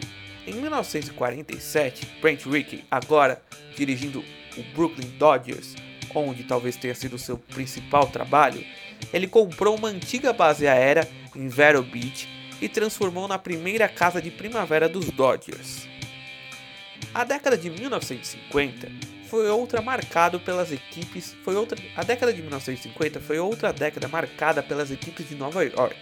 Em 0.47 0.55
1947, 0.55 2.07
Brent 2.21 2.45
Rickey, 2.47 2.85
agora 2.91 3.43
dirigindo 3.77 4.25
o 4.57 4.63
Brooklyn 4.75 5.09
Dodgers, 5.19 5.75
onde 6.15 6.45
talvez 6.45 6.77
tenha 6.77 6.95
sido 6.95 7.19
seu 7.19 7.37
principal 7.37 8.07
trabalho, 8.07 8.65
ele 9.13 9.27
comprou 9.27 9.77
uma 9.77 9.89
antiga 9.89 10.33
base 10.33 10.67
aérea 10.67 11.09
em 11.35 11.49
Vero 11.49 11.83
Beach 11.83 12.29
e 12.61 12.69
transformou 12.69 13.27
na 13.27 13.39
primeira 13.39 13.89
casa 13.89 14.21
de 14.21 14.31
primavera 14.31 14.89
dos 14.89 15.07
Dodgers. 15.11 15.89
A 17.15 17.25
década 17.25 17.57
de 17.57 17.71
1950 17.71 18.89
foi 19.29 19.49
outra 19.49 19.81
marcada 19.81 20.39
pelas 20.39 20.71
equipes, 20.71 21.35
foi 21.45 21.57
outra, 21.57 21.79
a 21.97 22.03
década 22.03 22.33
de 22.33 22.41
1950 22.41 23.21
foi 23.21 23.39
outra 23.39 23.73
década 23.73 24.09
marcada 24.09 24.63
pelas 24.63 24.91
equipes 24.91 25.29
de 25.29 25.35
Nova 25.35 25.65
York. 25.65 25.97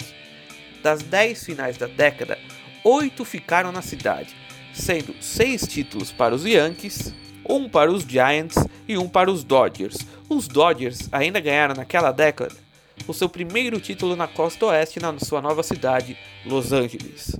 Das 0.82 1.02
10 1.02 1.44
finais 1.44 1.76
da 1.76 1.86
década, 1.86 2.38
8 2.84 3.24
ficaram 3.24 3.70
na 3.72 3.82
cidade, 3.82 4.34
sendo 4.72 5.14
6 5.20 5.66
títulos 5.66 6.12
para 6.12 6.34
os 6.34 6.44
Yankees, 6.44 7.14
um 7.48 7.68
para 7.68 7.90
os 7.90 8.02
Giants 8.02 8.56
e 8.86 8.96
um 8.98 9.08
para 9.08 9.30
os 9.30 9.44
Dodgers. 9.44 9.98
Os 10.28 10.48
Dodgers 10.48 11.08
ainda 11.12 11.40
ganharam 11.40 11.74
naquela 11.74 12.12
década 12.12 12.54
o 13.06 13.14
seu 13.14 13.28
primeiro 13.28 13.80
título 13.80 14.16
na 14.16 14.26
costa 14.26 14.66
oeste 14.66 15.00
na 15.00 15.18
sua 15.18 15.40
nova 15.40 15.62
cidade, 15.62 16.16
Los 16.44 16.72
Angeles. 16.72 17.36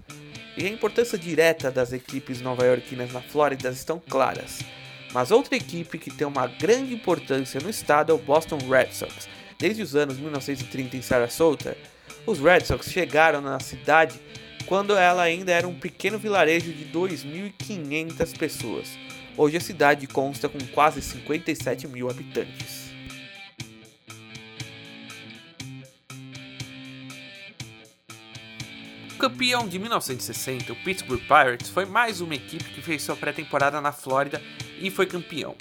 E 0.57 0.67
a 0.67 0.69
importância 0.69 1.19
direta 1.19 1.71
das 1.71 1.93
equipes 1.93 2.41
nova-iorquinas 2.41 3.13
na 3.13 3.21
Flórida 3.21 3.69
estão 3.69 4.01
claras. 4.09 4.61
Mas 5.13 5.31
outra 5.31 5.57
equipe 5.57 5.99
que 5.99 6.11
tem 6.11 6.27
uma 6.27 6.47
grande 6.47 6.93
importância 6.95 7.61
no 7.61 7.71
estado 7.71 8.13
é 8.13 8.15
o 8.15 8.19
Boston 8.19 8.59
Red 8.69 8.93
Sox. 8.93 9.29
Desde 9.59 9.83
os 9.83 9.97
anos 9.97 10.19
1930 10.19 10.97
em 10.97 11.03
Sarasota, 11.03 11.77
os 12.27 12.39
Red 12.39 12.61
Sox 12.61 12.91
chegaram 12.91 13.41
na 13.41 13.59
cidade 13.59 14.21
quando 14.67 14.95
ela 14.97 15.23
ainda 15.23 15.51
era 15.51 15.67
um 15.67 15.75
pequeno 15.75 16.19
vilarejo 16.19 16.73
de 16.73 16.85
2.500 16.87 18.37
pessoas. 18.37 18.99
Hoje 19.37 19.57
a 19.57 19.61
cidade 19.61 20.07
consta 20.07 20.49
com 20.49 20.59
quase 20.75 21.01
57 21.01 21.89
mil 21.89 22.11
habitantes. 22.11 22.88
Campeão 29.19 29.67
de 29.67 29.81
1960, 29.81 30.73
o 30.73 30.77
Pittsburgh 30.77 31.21
Pirates 31.23 31.69
foi 31.69 31.85
mais 31.85 32.21
uma 32.21 32.37
equipe 32.37 32.63
que 32.63 32.81
fez 32.81 33.03
sua 33.03 33.17
pré-temporada 33.17 33.81
na 33.81 33.91
Flórida 33.91 34.41
e 34.81 34.93
foi 34.93 35.07
campeão. 35.07 35.57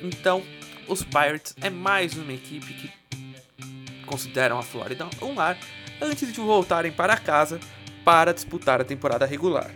Então, 0.00 0.40
os 0.86 1.02
Pirates 1.02 1.52
é 1.60 1.68
mais 1.68 2.14
uma 2.14 2.32
equipe 2.32 2.72
que 2.72 2.92
consideram 4.06 4.56
a 4.56 4.62
Flórida 4.62 5.08
um 5.20 5.34
lar 5.34 5.58
antes 6.00 6.32
de 6.32 6.40
voltarem 6.40 6.92
para 6.92 7.16
casa 7.16 7.58
para 8.04 8.32
disputar 8.32 8.80
a 8.80 8.84
temporada 8.84 9.26
regular. 9.26 9.74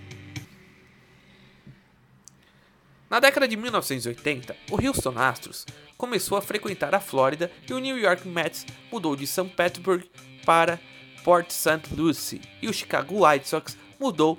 Na 3.11 3.19
década 3.19 3.49
de 3.49 3.57
1980, 3.57 4.57
o 4.71 4.81
Houston 4.81 5.19
Astros 5.19 5.67
começou 5.99 6.39
a 6.39 6.43
frequentar 6.43 6.95
a 6.95 7.01
Flórida 7.01 7.51
e 7.69 7.75
o 7.75 7.81
New 7.81 7.99
York 7.99 8.27
Mets 8.29 8.65
mudou 8.93 9.17
de 9.17 9.27
St. 9.27 9.49
Petersburg 9.49 10.09
para 10.47 10.79
Port 11.25 11.51
St. 11.51 11.93
Lucie 11.97 12.43
e 12.63 12.69
o 12.69 12.73
Chicago 12.73 13.27
White 13.27 13.49
Sox 13.49 13.77
mudou 13.99 14.39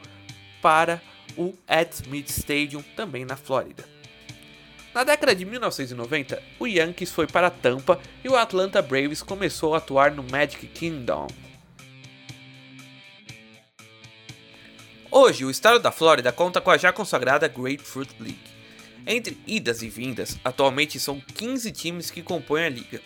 para 0.61 1.01
o 1.35 1.53
Ed 1.67 1.91
Smith 1.91 2.29
Stadium, 2.29 2.83
também 2.95 3.25
na 3.25 3.35
Flórida. 3.35 3.83
Na 4.93 5.03
década 5.03 5.35
de 5.35 5.43
1990, 5.43 6.41
o 6.57 6.65
Yankees 6.65 7.11
foi 7.11 7.27
para 7.27 7.49
Tampa 7.49 7.99
e 8.23 8.29
o 8.29 8.35
Atlanta 8.37 8.81
Braves 8.81 9.21
começou 9.21 9.73
a 9.73 9.79
atuar 9.79 10.11
no 10.11 10.23
Magic 10.23 10.65
Kingdom. 10.67 11.27
Hoje, 15.11 15.43
o 15.43 15.49
estado 15.49 15.79
da 15.79 15.91
Flórida 15.91 16.31
conta 16.31 16.61
com 16.61 16.71
a 16.71 16.77
já 16.77 16.93
consagrada 16.93 17.47
Grapefruit 17.47 18.13
League. 18.19 18.55
Entre 19.07 19.37
idas 19.45 19.81
e 19.81 19.89
vindas, 19.89 20.37
atualmente 20.43 20.99
são 20.99 21.19
15 21.19 21.71
times 21.71 22.09
que 22.09 22.23
compõem 22.23 22.65
a 22.65 22.69
liga. 22.69 23.01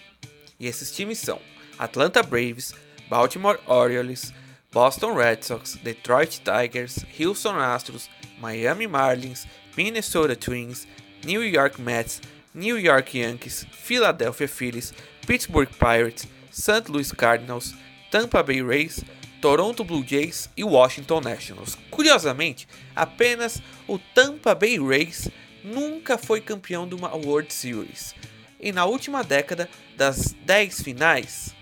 E 0.59 0.67
esses 0.67 0.91
times 0.91 1.17
são 1.17 1.39
Atlanta 1.77 2.21
Braves, 2.21 2.73
Baltimore 3.09 3.59
Orioles, 3.67 4.31
Boston 4.71 5.15
Red 5.15 5.43
Sox, 5.43 5.77
Detroit 5.83 6.41
Tigers, 6.43 7.03
Houston 7.17 7.55
Astros, 7.55 8.07
Miami 8.39 8.87
Marlins, 8.87 9.47
Minnesota 9.75 10.35
Twins, 10.35 10.85
New 11.25 11.41
York 11.41 11.79
Mets, 11.79 12.21
New 12.53 12.77
York 12.77 13.13
Yankees, 13.13 13.65
Philadelphia 13.71 14.47
Phillies, 14.47 14.93
Pittsburgh 15.25 15.69
Pirates, 15.79 16.27
St. 16.51 16.87
Louis 16.89 17.11
Cardinals, 17.11 17.73
Tampa 18.11 18.43
Bay 18.43 18.61
Rays, 18.61 19.03
Toronto 19.41 19.83
Blue 19.83 20.03
Jays 20.03 20.49
e 20.55 20.63
Washington 20.63 21.21
Nationals. 21.21 21.77
Curiosamente, 21.89 22.67
apenas 22.95 23.61
o 23.87 23.97
Tampa 23.97 24.53
Bay 24.53 24.77
Rays 24.77 25.29
nunca 25.63 26.17
foi 26.17 26.41
campeão 26.41 26.87
de 26.87 26.95
uma 26.95 27.15
World 27.15 27.53
Series. 27.53 28.13
E 28.59 28.71
na 28.71 28.85
última 28.85 29.23
década, 29.23 29.69
das 29.95 30.35
10 30.45 30.81
finais, 30.81 31.55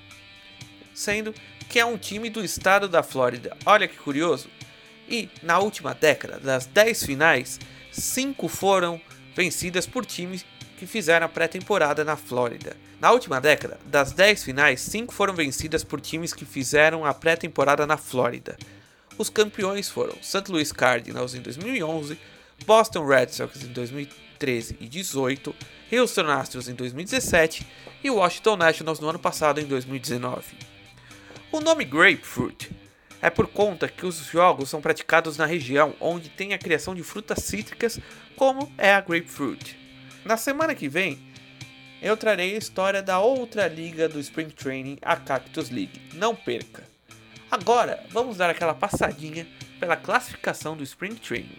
sendo 1.07 1.33
que 1.69 1.79
é 1.79 1.85
um 1.85 1.97
time 1.97 2.29
do 2.29 2.43
estado 2.43 2.89
da 2.89 3.01
Flórida. 3.01 3.55
Olha 3.65 3.87
que 3.87 3.95
curioso. 3.95 4.49
E 5.07 5.29
na 5.41 5.57
última 5.57 5.93
década, 5.93 6.37
das 6.37 6.65
10 6.65 7.05
finais, 7.05 7.57
5 7.93 8.45
foram 8.49 8.99
vencidas 9.33 9.85
por 9.87 10.05
times 10.05 10.45
que 10.77 10.85
fizeram 10.85 11.25
a 11.25 11.29
pré-temporada 11.29 12.03
na 12.03 12.17
Flórida. 12.17 12.75
Na 12.99 13.11
última 13.11 13.39
década, 13.39 13.79
das 13.85 14.11
10 14.11 14.43
finais, 14.43 14.81
5 14.81 15.13
foram 15.13 15.33
vencidas 15.33 15.81
por 15.81 16.01
times 16.01 16.33
que 16.33 16.43
fizeram 16.43 17.05
a 17.05 17.13
pré-temporada 17.13 17.87
na 17.87 17.95
Flórida. 17.95 18.57
Os 19.17 19.29
campeões 19.29 19.87
foram 19.87 20.17
St. 20.21 20.43
Louis 20.49 20.73
Cardinals 20.73 21.33
em 21.33 21.41
2011, 21.41 22.19
Boston 22.65 23.05
Red 23.05 23.29
Sox 23.29 23.63
em 23.63 23.67
2013 23.67 24.75
e 24.81 24.89
18, 24.89 25.55
Houston 25.93 26.29
Astros 26.29 26.67
em 26.67 26.75
2017 26.75 27.65
e 28.03 28.09
Washington 28.09 28.57
Nationals 28.57 28.99
no 28.99 29.07
ano 29.07 29.19
passado 29.19 29.61
em 29.61 29.65
2019. 29.65 30.76
O 31.49 31.61
nome 31.61 31.85
Grapefruit 31.85 32.69
é 33.21 33.29
por 33.29 33.47
conta 33.47 33.87
que 33.87 34.05
os 34.05 34.17
jogos 34.17 34.69
são 34.69 34.81
praticados 34.81 35.37
na 35.37 35.45
região 35.45 35.95
onde 36.01 36.27
tem 36.27 36.53
a 36.53 36.57
criação 36.57 36.93
de 36.93 37.01
frutas 37.03 37.39
cítricas, 37.39 37.99
como 38.35 38.69
é 38.77 38.93
a 38.93 38.99
grapefruit. 38.99 39.77
Na 40.25 40.35
semana 40.35 40.75
que 40.75 40.89
vem, 40.89 41.17
eu 42.01 42.17
trarei 42.17 42.53
a 42.53 42.57
história 42.57 43.01
da 43.01 43.19
outra 43.19 43.65
liga 43.65 44.09
do 44.09 44.19
Spring 44.19 44.49
Training, 44.49 44.97
a 45.01 45.15
Cactus 45.15 45.69
League. 45.69 46.01
Não 46.13 46.35
perca! 46.35 46.83
Agora, 47.49 48.03
vamos 48.11 48.35
dar 48.35 48.49
aquela 48.49 48.73
passadinha 48.73 49.47
pela 49.79 49.95
classificação 49.95 50.75
do 50.75 50.83
Spring 50.83 51.15
Training. 51.15 51.57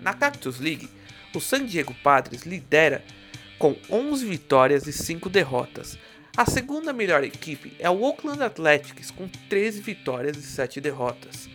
Na 0.00 0.14
Cactus 0.14 0.58
League, 0.58 0.88
o 1.34 1.40
San 1.40 1.66
Diego 1.66 1.94
Padres 2.02 2.44
lidera 2.44 3.04
com 3.58 3.76
11 3.90 4.24
vitórias 4.24 4.86
e 4.86 4.92
5 4.94 5.28
derrotas. 5.28 5.98
A 6.36 6.46
segunda 6.46 6.92
melhor 6.92 7.24
equipe 7.24 7.74
é 7.78 7.90
o 7.90 8.02
Oakland 8.02 8.42
Athletics 8.42 9.10
com 9.10 9.28
13 9.48 9.82
vitórias 9.82 10.36
e 10.36 10.42
7 10.42 10.80
derrotas. 10.80 11.48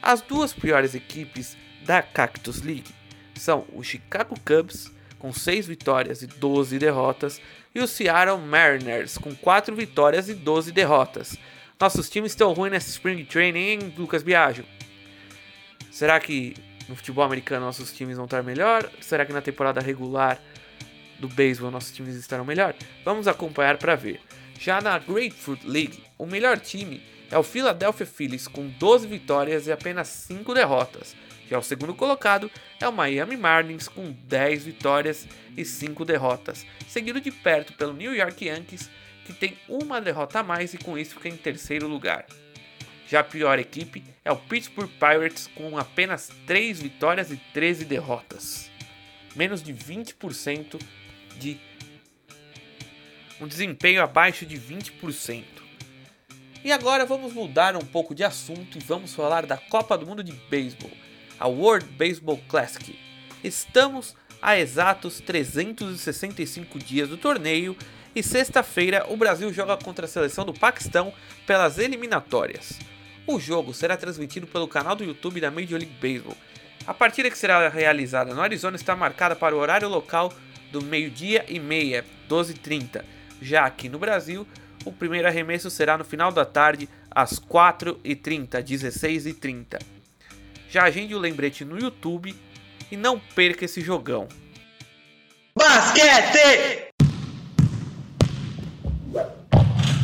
As 0.00 0.20
duas 0.20 0.52
piores 0.52 0.94
equipes 0.94 1.56
da 1.84 2.02
Cactus 2.02 2.62
League 2.62 2.90
são 3.34 3.66
o 3.72 3.82
Chicago 3.82 4.34
Cubs 4.40 4.90
com 5.22 5.32
6 5.32 5.68
vitórias 5.68 6.20
e 6.22 6.26
12 6.26 6.80
derrotas, 6.80 7.40
e 7.72 7.78
o 7.78 7.86
Seattle 7.86 8.38
Mariners 8.38 9.16
com 9.16 9.32
4 9.32 9.76
vitórias 9.76 10.28
e 10.28 10.34
12 10.34 10.72
derrotas. 10.72 11.36
Nossos 11.80 12.10
times 12.10 12.32
estão 12.32 12.52
ruins 12.52 12.72
nesse 12.72 12.90
Spring 12.90 13.24
Training, 13.24 13.60
hein, 13.60 13.94
Lucas 13.96 14.24
Biagio? 14.24 14.64
Será 15.92 16.18
que 16.18 16.56
no 16.88 16.96
futebol 16.96 17.24
americano 17.24 17.64
nossos 17.64 17.92
times 17.92 18.16
vão 18.16 18.24
estar 18.24 18.42
melhor? 18.42 18.90
Será 19.00 19.24
que 19.24 19.32
na 19.32 19.40
temporada 19.40 19.80
regular 19.80 20.42
do 21.22 21.28
beisebol 21.28 21.70
nossos 21.70 21.92
times 21.92 22.16
estarão 22.16 22.44
melhor? 22.44 22.74
Vamos 23.04 23.28
acompanhar 23.28 23.78
para 23.78 23.94
ver. 23.94 24.20
Já 24.58 24.80
na 24.80 24.98
Grapefruit 24.98 25.66
League, 25.66 26.02
o 26.18 26.26
melhor 26.26 26.58
time 26.58 27.00
é 27.30 27.38
o 27.38 27.42
Philadelphia 27.42 28.04
Phillies 28.04 28.48
com 28.48 28.68
12 28.68 29.06
vitórias 29.06 29.66
e 29.66 29.72
apenas 29.72 30.08
5 30.08 30.52
derrotas. 30.52 31.16
Já 31.48 31.58
o 31.58 31.62
segundo 31.62 31.94
colocado 31.94 32.50
é 32.80 32.88
o 32.88 32.92
Miami 32.92 33.36
Marlins 33.36 33.86
com 33.86 34.10
10 34.10 34.64
vitórias 34.64 35.28
e 35.56 35.64
5 35.64 36.04
derrotas, 36.04 36.66
seguido 36.88 37.20
de 37.20 37.30
perto 37.30 37.72
pelo 37.74 37.92
New 37.92 38.14
York 38.14 38.44
Yankees, 38.44 38.90
que 39.24 39.32
tem 39.32 39.56
uma 39.68 40.00
derrota 40.00 40.40
a 40.40 40.42
mais 40.42 40.74
e 40.74 40.78
com 40.78 40.98
isso 40.98 41.14
fica 41.14 41.28
em 41.28 41.36
terceiro 41.36 41.86
lugar. 41.86 42.26
Já 43.06 43.20
a 43.20 43.24
pior 43.24 43.58
equipe 43.58 44.02
é 44.24 44.32
o 44.32 44.36
Pittsburgh 44.36 44.90
Pirates 44.98 45.46
com 45.54 45.76
apenas 45.78 46.30
3 46.46 46.80
vitórias 46.80 47.30
e 47.30 47.36
13 47.52 47.84
derrotas. 47.84 48.70
Menos 49.36 49.62
de 49.62 49.72
20% 49.72 50.80
de 51.42 51.60
um 53.40 53.46
desempenho 53.48 54.02
abaixo 54.02 54.46
de 54.46 54.56
20%. 54.56 55.44
E 56.64 56.70
agora 56.70 57.04
vamos 57.04 57.32
mudar 57.32 57.74
um 57.74 57.80
pouco 57.80 58.14
de 58.14 58.22
assunto 58.22 58.78
e 58.78 58.80
vamos 58.80 59.12
falar 59.12 59.44
da 59.46 59.56
Copa 59.56 59.98
do 59.98 60.06
Mundo 60.06 60.22
de 60.22 60.32
Beisebol 60.32 60.90
a 61.42 61.48
World 61.48 61.86
Baseball 61.98 62.38
Classic. 62.46 62.96
Estamos 63.42 64.14
a 64.40 64.56
exatos 64.56 65.18
365 65.18 66.78
dias 66.78 67.08
do 67.08 67.18
torneio 67.18 67.76
e 68.14 68.22
sexta-feira 68.22 69.06
o 69.08 69.16
Brasil 69.16 69.52
joga 69.52 69.76
contra 69.76 70.06
a 70.06 70.08
seleção 70.08 70.44
do 70.44 70.54
Paquistão 70.54 71.12
pelas 71.44 71.78
eliminatórias. 71.78 72.78
O 73.26 73.40
jogo 73.40 73.74
será 73.74 73.96
transmitido 73.96 74.46
pelo 74.46 74.68
canal 74.68 74.94
do 74.94 75.02
YouTube 75.02 75.40
da 75.40 75.50
Major 75.50 75.80
League 75.80 75.96
Baseball. 76.00 76.36
A 76.86 76.94
partida 76.94 77.28
que 77.28 77.38
será 77.38 77.68
realizada 77.68 78.32
no 78.32 78.40
Arizona 78.40 78.76
está 78.76 78.94
marcada 78.94 79.34
para 79.34 79.56
o 79.56 79.58
horário 79.58 79.88
local 79.88 80.32
do 80.72 80.82
meio-dia 80.82 81.44
e 81.46 81.60
meia, 81.60 82.04
12h30. 82.28 83.04
Já 83.40 83.66
aqui 83.66 83.88
no 83.88 83.98
Brasil, 83.98 84.46
o 84.84 84.90
primeiro 84.90 85.28
arremesso 85.28 85.70
será 85.70 85.98
no 85.98 86.04
final 86.04 86.32
da 86.32 86.44
tarde, 86.44 86.88
às 87.10 87.38
4h30, 87.38 88.62
16h30. 88.62 89.80
Já 90.70 90.84
agende 90.84 91.14
o 91.14 91.18
lembrete 91.18 91.64
no 91.64 91.78
YouTube 91.78 92.34
e 92.90 92.96
não 92.96 93.18
perca 93.18 93.66
esse 93.66 93.82
jogão. 93.82 94.26
Basquete! 95.54 96.88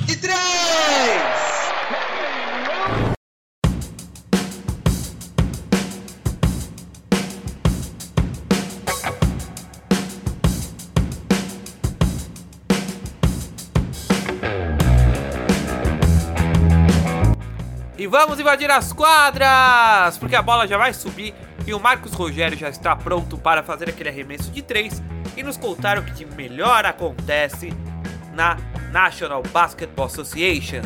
E 0.07 0.17
três! 0.17 0.68
Vamos 18.09 18.41
invadir 18.41 18.71
as 18.71 18.93
quadras! 18.93 20.17
Porque 20.19 20.35
a 20.35 20.43
bola 20.43 20.67
já 20.67 20.79
vai 20.79 20.93
subir 20.93 21.35
e 21.67 21.75
o 21.75 21.81
Marcos 21.81 22.13
Rogério 22.13 22.57
já 22.57 22.69
está 22.69 22.97
pronto 22.97 23.37
para 23.37 23.63
fazer 23.63 23.91
aquele 23.91 24.09
arremesso 24.09 24.51
de 24.51 24.63
3 24.63 25.03
e 25.37 25.43
nos 25.43 25.57
contar 25.57 25.99
o 25.99 26.03
que 26.03 26.13
de 26.13 26.27
melhor 26.35 26.85
acontece 26.87 27.73
na 28.35 28.57
National 28.91 29.43
Basketball 29.53 30.07
Association. 30.07 30.83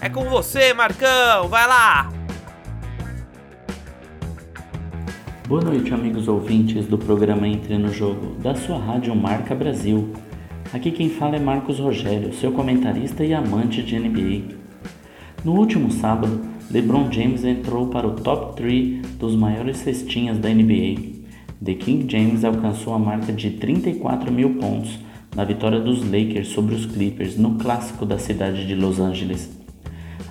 É 0.00 0.08
com 0.08 0.24
você, 0.24 0.74
Marcão, 0.74 1.48
vai 1.48 1.66
lá! 1.66 2.10
Boa 5.46 5.62
noite, 5.62 5.92
amigos 5.92 6.26
ouvintes 6.26 6.86
do 6.86 6.98
programa 6.98 7.46
Entre 7.46 7.76
no 7.78 7.92
Jogo, 7.92 8.34
da 8.40 8.54
sua 8.54 8.78
rádio 8.78 9.14
Marca 9.14 9.54
Brasil. 9.54 10.12
Aqui 10.72 10.90
quem 10.90 11.08
fala 11.08 11.36
é 11.36 11.38
Marcos 11.38 11.78
Rogério, 11.78 12.34
seu 12.34 12.50
comentarista 12.50 13.22
e 13.22 13.32
amante 13.32 13.82
de 13.82 13.98
NBA. 13.98 14.56
No 15.44 15.52
último 15.52 15.92
sábado, 15.92 16.53
LeBron 16.70 17.12
James 17.12 17.44
entrou 17.44 17.88
para 17.88 18.06
o 18.06 18.12
top 18.12 18.56
3 18.56 19.02
dos 19.18 19.36
maiores 19.36 19.76
cestinhas 19.78 20.38
da 20.38 20.48
NBA. 20.48 20.94
The 21.62 21.74
King 21.74 22.10
James 22.10 22.42
alcançou 22.44 22.94
a 22.94 22.98
marca 22.98 23.30
de 23.32 23.50
34 23.50 24.32
mil 24.32 24.54
pontos 24.54 24.98
na 25.34 25.44
vitória 25.44 25.78
dos 25.80 26.02
Lakers 26.02 26.48
sobre 26.48 26.74
os 26.74 26.86
Clippers 26.86 27.36
no 27.36 27.56
clássico 27.56 28.06
da 28.06 28.18
cidade 28.18 28.66
de 28.66 28.74
Los 28.74 28.98
Angeles. 28.98 29.54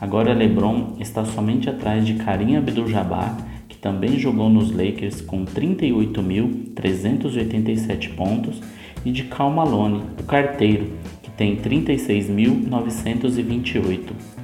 Agora 0.01 0.33
LeBron 0.33 0.95
está 0.99 1.23
somente 1.23 1.69
atrás 1.69 2.03
de 2.05 2.15
Karim 2.15 2.57
Abdul-Jabbar, 2.57 3.37
que 3.69 3.77
também 3.77 4.19
jogou 4.19 4.49
nos 4.49 4.71
Lakers 4.71 5.21
com 5.21 5.45
38.387 5.45 8.15
pontos, 8.15 8.59
e 9.05 9.11
de 9.11 9.23
Cal 9.23 9.51
Malone, 9.51 10.03
o 10.19 10.23
carteiro, 10.23 10.89
que 11.21 11.29
tem 11.31 11.57
36.928. 11.57 14.42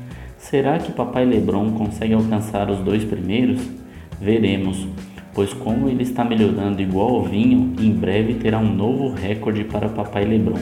Será 0.50 0.80
que 0.80 0.92
Papai 0.92 1.26
Lebron 1.26 1.74
consegue 1.74 2.16
alcançar 2.16 2.72
os 2.72 2.80
dois 2.80 3.04
primeiros? 3.04 3.62
Veremos, 4.20 4.88
pois 5.32 5.54
como 5.54 5.88
ele 5.88 6.02
está 6.02 6.26
melhorando 6.26 6.82
igual 6.82 7.18
ao 7.18 7.24
vinho, 7.24 7.76
em 7.80 7.92
breve 7.92 8.34
terá 8.34 8.58
um 8.58 8.74
novo 8.74 9.14
recorde 9.14 9.64
para 9.64 9.90
Papai 9.90 10.26
Lebron. 10.26 10.58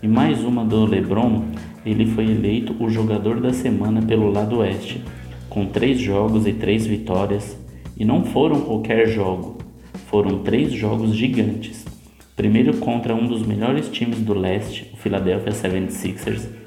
E 0.00 0.06
mais 0.06 0.44
uma 0.44 0.64
do 0.64 0.84
Lebron, 0.84 1.46
ele 1.84 2.06
foi 2.06 2.26
eleito 2.26 2.76
o 2.78 2.88
jogador 2.88 3.40
da 3.40 3.52
semana 3.52 4.00
pelo 4.02 4.30
lado 4.30 4.58
oeste, 4.58 5.02
com 5.48 5.66
três 5.66 5.98
jogos 5.98 6.46
e 6.46 6.52
três 6.52 6.86
vitórias, 6.86 7.58
e 7.96 8.04
não 8.04 8.22
foram 8.22 8.60
qualquer 8.60 9.08
jogo, 9.08 9.58
foram 10.06 10.44
três 10.44 10.70
jogos 10.70 11.16
gigantes. 11.16 11.84
Primeiro 12.36 12.76
contra 12.76 13.16
um 13.16 13.26
dos 13.26 13.44
melhores 13.44 13.88
times 13.88 14.20
do 14.20 14.32
leste, 14.32 14.88
o 14.94 14.96
Philadelphia 14.96 15.50
76ers, 15.50 16.59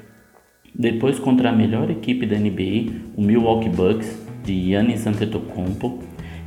depois 0.74 1.20
contra 1.20 1.50
a 1.50 1.52
melhor 1.52 1.88
equipe 1.88 2.26
da 2.26 2.36
NBA, 2.36 2.92
o 3.16 3.22
Milwaukee 3.22 3.68
Bucks, 3.68 4.24
de 4.42 4.60
Giannis 4.60 5.06
Antetokounmpo. 5.06 6.00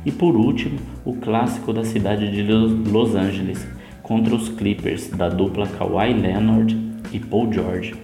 E 0.04 0.12
por 0.12 0.36
último, 0.36 0.78
o 1.04 1.14
clássico 1.14 1.72
da 1.72 1.82
cidade 1.82 2.30
de 2.30 2.42
Los 2.42 3.14
Angeles, 3.14 3.66
contra 4.02 4.34
os 4.34 4.48
Clippers, 4.48 5.08
da 5.08 5.28
dupla 5.28 5.66
Kawhi 5.66 6.12
Leonard 6.12 6.76
e 7.12 7.18
Paul 7.18 7.52
George. 7.52 7.94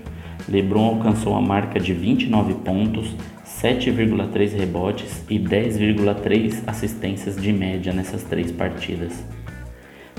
LeBron 0.49 0.97
alcançou 0.97 1.35
a 1.35 1.41
marca 1.41 1.79
de 1.79 1.93
29 1.93 2.55
pontos, 2.55 3.15
7,3 3.47 4.55
rebotes 4.59 5.25
e 5.31 5.39
10,3 5.39 6.63
assistências 6.67 7.37
de 7.37 7.53
média 7.53 7.93
nessas 7.93 8.25
três 8.25 8.51
partidas. 8.51 9.25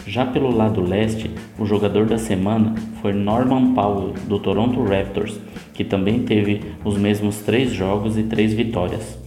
Já 0.07 0.23
pelo 0.23 0.55
lado 0.55 0.81
leste, 0.81 1.31
o 1.57 1.65
jogador 1.65 2.05
da 2.05 2.17
semana 2.19 2.75
foi 3.01 3.11
Norman 3.11 3.73
Powell, 3.73 4.13
do 4.27 4.37
Toronto 4.37 4.83
Raptors, 4.83 5.39
que 5.73 5.83
também 5.83 6.19
teve 6.19 6.61
os 6.83 6.95
mesmos 6.95 7.39
três 7.39 7.73
jogos 7.73 8.15
e 8.15 8.23
três 8.23 8.53
vitórias. 8.53 9.17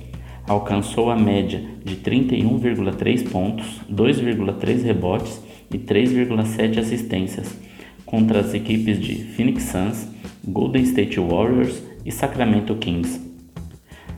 Alcançou 0.46 1.10
a 1.10 1.16
média 1.16 1.60
de 1.84 1.96
31,3 1.96 3.28
pontos, 3.28 3.80
2,3 3.90 4.84
rebotes 4.84 5.42
e 5.72 5.78
3,7 5.78 6.78
assistências 6.78 7.58
contra 8.06 8.40
as 8.40 8.54
equipes 8.54 9.00
de 9.00 9.16
Phoenix 9.16 9.64
Suns, 9.64 10.08
Golden 10.46 10.82
State 10.84 11.18
Warriors 11.18 11.82
e 12.06 12.12
Sacramento 12.12 12.76
Kings. 12.76 13.20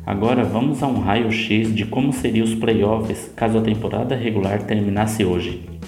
Agora 0.07 0.45
vamos 0.45 0.83
a 0.83 0.87
um 0.87 1.01
raio-x 1.01 1.75
de 1.75 1.87
como 1.87 2.13
seriam 2.13 2.45
os 2.45 2.55
playoffs 2.55 3.33
caso 3.35 3.59
a 3.59 3.63
temporada 3.63 4.15
regular 4.15 4.63
terminasse 4.63 5.25
hoje. 5.25 5.80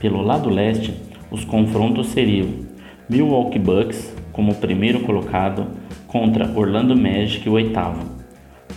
Pelo 0.00 0.22
lado 0.22 0.48
leste, 0.48 0.94
os 1.30 1.44
confrontos 1.44 2.06
seriam 2.06 2.48
Milwaukee 3.06 3.58
Bucks 3.58 4.16
como 4.32 4.54
primeiro 4.54 5.00
colocado 5.00 5.66
contra 6.06 6.50
Orlando 6.58 6.96
Magic, 6.96 7.46
o 7.46 7.52
oitavo. 7.52 8.18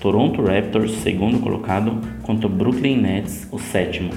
Toronto 0.02 0.42
Raptors, 0.42 0.92
segundo 0.96 1.40
colocado, 1.40 1.98
contra 2.24 2.50
Brooklyn 2.50 2.98
Nets, 2.98 3.48
o 3.54 3.58
sétimo. 3.58 4.12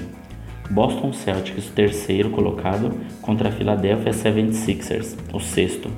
Boston 0.68 1.12
Celtics, 1.12 1.70
terceiro 1.70 2.30
colocado, 2.30 2.92
contra 3.22 3.52
Philadelphia 3.52 4.10
76ers, 4.10 5.16
o 5.32 5.38
sexto. 5.38 5.88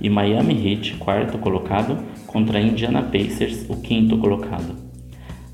E 0.00 0.08
Miami 0.08 0.54
Heat, 0.54 0.98
quarto 0.98 1.36
colocado, 1.36 1.98
contra 2.28 2.60
Indiana 2.60 3.02
Pacers, 3.02 3.66
o 3.68 3.80
quinto 3.80 4.18
colocado. 4.18 4.76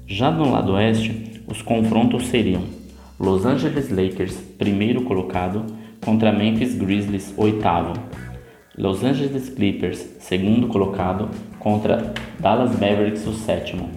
Já 0.07 0.31
no 0.31 0.51
lado 0.53 0.75
oeste, 0.75 1.43
os 1.47 1.63
confrontos 1.63 2.27
seriam 2.27 2.80
Los 3.23 3.45
Angeles 3.45 3.91
Lakers, 3.91 4.35
primeiro 4.57 5.05
colocado, 5.05 5.67
contra 6.03 6.33
Memphis 6.33 6.75
Grizzlies, 6.75 7.35
oitavo. 7.37 7.93
Los 8.79 9.05
Angeles 9.05 9.51
Clippers, 9.51 9.99
segundo 10.21 10.69
colocado, 10.69 11.29
contra 11.59 12.15
Dallas 12.39 12.73
Mavericks, 12.73 13.27
o 13.27 13.35
sétimo. 13.35 13.91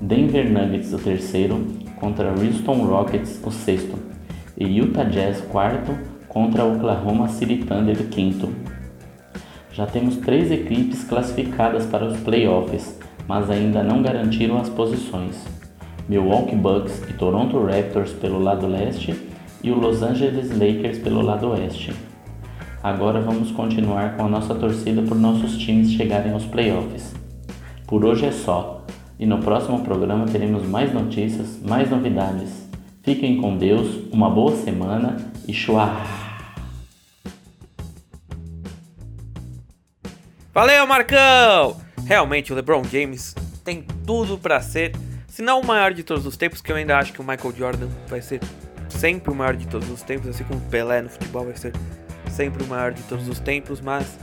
Denver 0.00 0.50
Nuggets, 0.50 0.92
o 0.92 0.98
terceiro, 0.98 1.64
contra 2.00 2.30
Houston 2.30 2.84
Rockets, 2.86 3.40
o 3.44 3.52
sexto. 3.52 3.96
E 4.58 4.64
Utah 4.64 5.04
Jazz, 5.04 5.42
quarto, 5.42 5.96
contra 6.26 6.64
Oklahoma 6.64 7.28
City 7.28 7.58
Thunder, 7.58 8.08
quinto. 8.08 8.48
Já 9.70 9.86
temos 9.86 10.16
três 10.16 10.50
equipes 10.50 11.04
classificadas 11.04 11.86
para 11.86 12.04
os 12.04 12.18
playoffs, 12.18 12.98
mas 13.28 13.48
ainda 13.48 13.84
não 13.84 14.02
garantiram 14.02 14.58
as 14.58 14.68
posições. 14.68 15.55
Milwaukee 16.08 16.56
Bucks 16.56 17.02
e 17.08 17.12
Toronto 17.14 17.64
Raptors 17.64 18.12
pelo 18.12 18.38
lado 18.38 18.66
leste 18.66 19.14
e 19.62 19.70
o 19.70 19.74
Los 19.74 20.02
Angeles 20.02 20.50
Lakers 20.50 20.98
pelo 20.98 21.22
lado 21.22 21.48
oeste. 21.48 21.92
Agora 22.82 23.20
vamos 23.20 23.50
continuar 23.50 24.16
com 24.16 24.26
a 24.26 24.28
nossa 24.28 24.54
torcida 24.54 25.02
por 25.02 25.16
nossos 25.16 25.58
times 25.58 25.90
chegarem 25.92 26.32
aos 26.32 26.44
playoffs. 26.44 27.14
Por 27.86 28.04
hoje 28.04 28.26
é 28.26 28.32
só, 28.32 28.84
e 29.18 29.26
no 29.26 29.38
próximo 29.38 29.80
programa 29.82 30.26
teremos 30.26 30.64
mais 30.66 30.92
notícias, 30.92 31.60
mais 31.62 31.90
novidades. 31.90 32.68
Fiquem 33.02 33.40
com 33.40 33.56
Deus, 33.56 33.88
uma 34.12 34.30
boa 34.30 34.54
semana 34.56 35.16
e 35.48 35.52
chua! 35.52 35.90
Valeu, 40.52 40.86
Marcão! 40.86 41.76
Realmente 42.04 42.52
o 42.52 42.56
LeBron 42.56 42.84
James 42.84 43.34
tem 43.64 43.84
tudo 44.06 44.38
para 44.38 44.60
ser 44.60 44.92
se 45.36 45.42
não 45.42 45.60
o 45.60 45.66
maior 45.66 45.92
de 45.92 46.02
todos 46.02 46.24
os 46.24 46.34
tempos, 46.34 46.62
que 46.62 46.72
eu 46.72 46.76
ainda 46.76 46.96
acho 46.96 47.12
que 47.12 47.20
o 47.20 47.22
Michael 47.22 47.54
Jordan 47.54 47.88
vai 48.08 48.22
ser 48.22 48.40
sempre 48.88 49.30
o 49.30 49.34
maior 49.34 49.54
de 49.54 49.66
todos 49.66 49.90
os 49.90 50.00
tempos, 50.00 50.30
assim 50.30 50.44
como 50.44 50.60
o 50.60 50.70
Pelé 50.70 51.02
no 51.02 51.10
futebol 51.10 51.44
vai 51.44 51.54
ser 51.54 51.74
sempre 52.32 52.64
o 52.64 52.66
maior 52.66 52.94
de 52.94 53.02
todos 53.02 53.28
os 53.28 53.38
tempos, 53.38 53.82
mas 53.82 54.18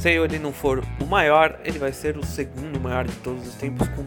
se 0.00 0.10
ele 0.10 0.40
não 0.40 0.52
for 0.52 0.82
o 1.00 1.06
maior, 1.06 1.60
ele 1.64 1.78
vai 1.78 1.92
ser 1.92 2.16
o 2.16 2.26
segundo 2.26 2.80
maior 2.80 3.04
de 3.04 3.14
todos 3.18 3.46
os 3.46 3.54
tempos 3.54 3.86
com 3.90 4.04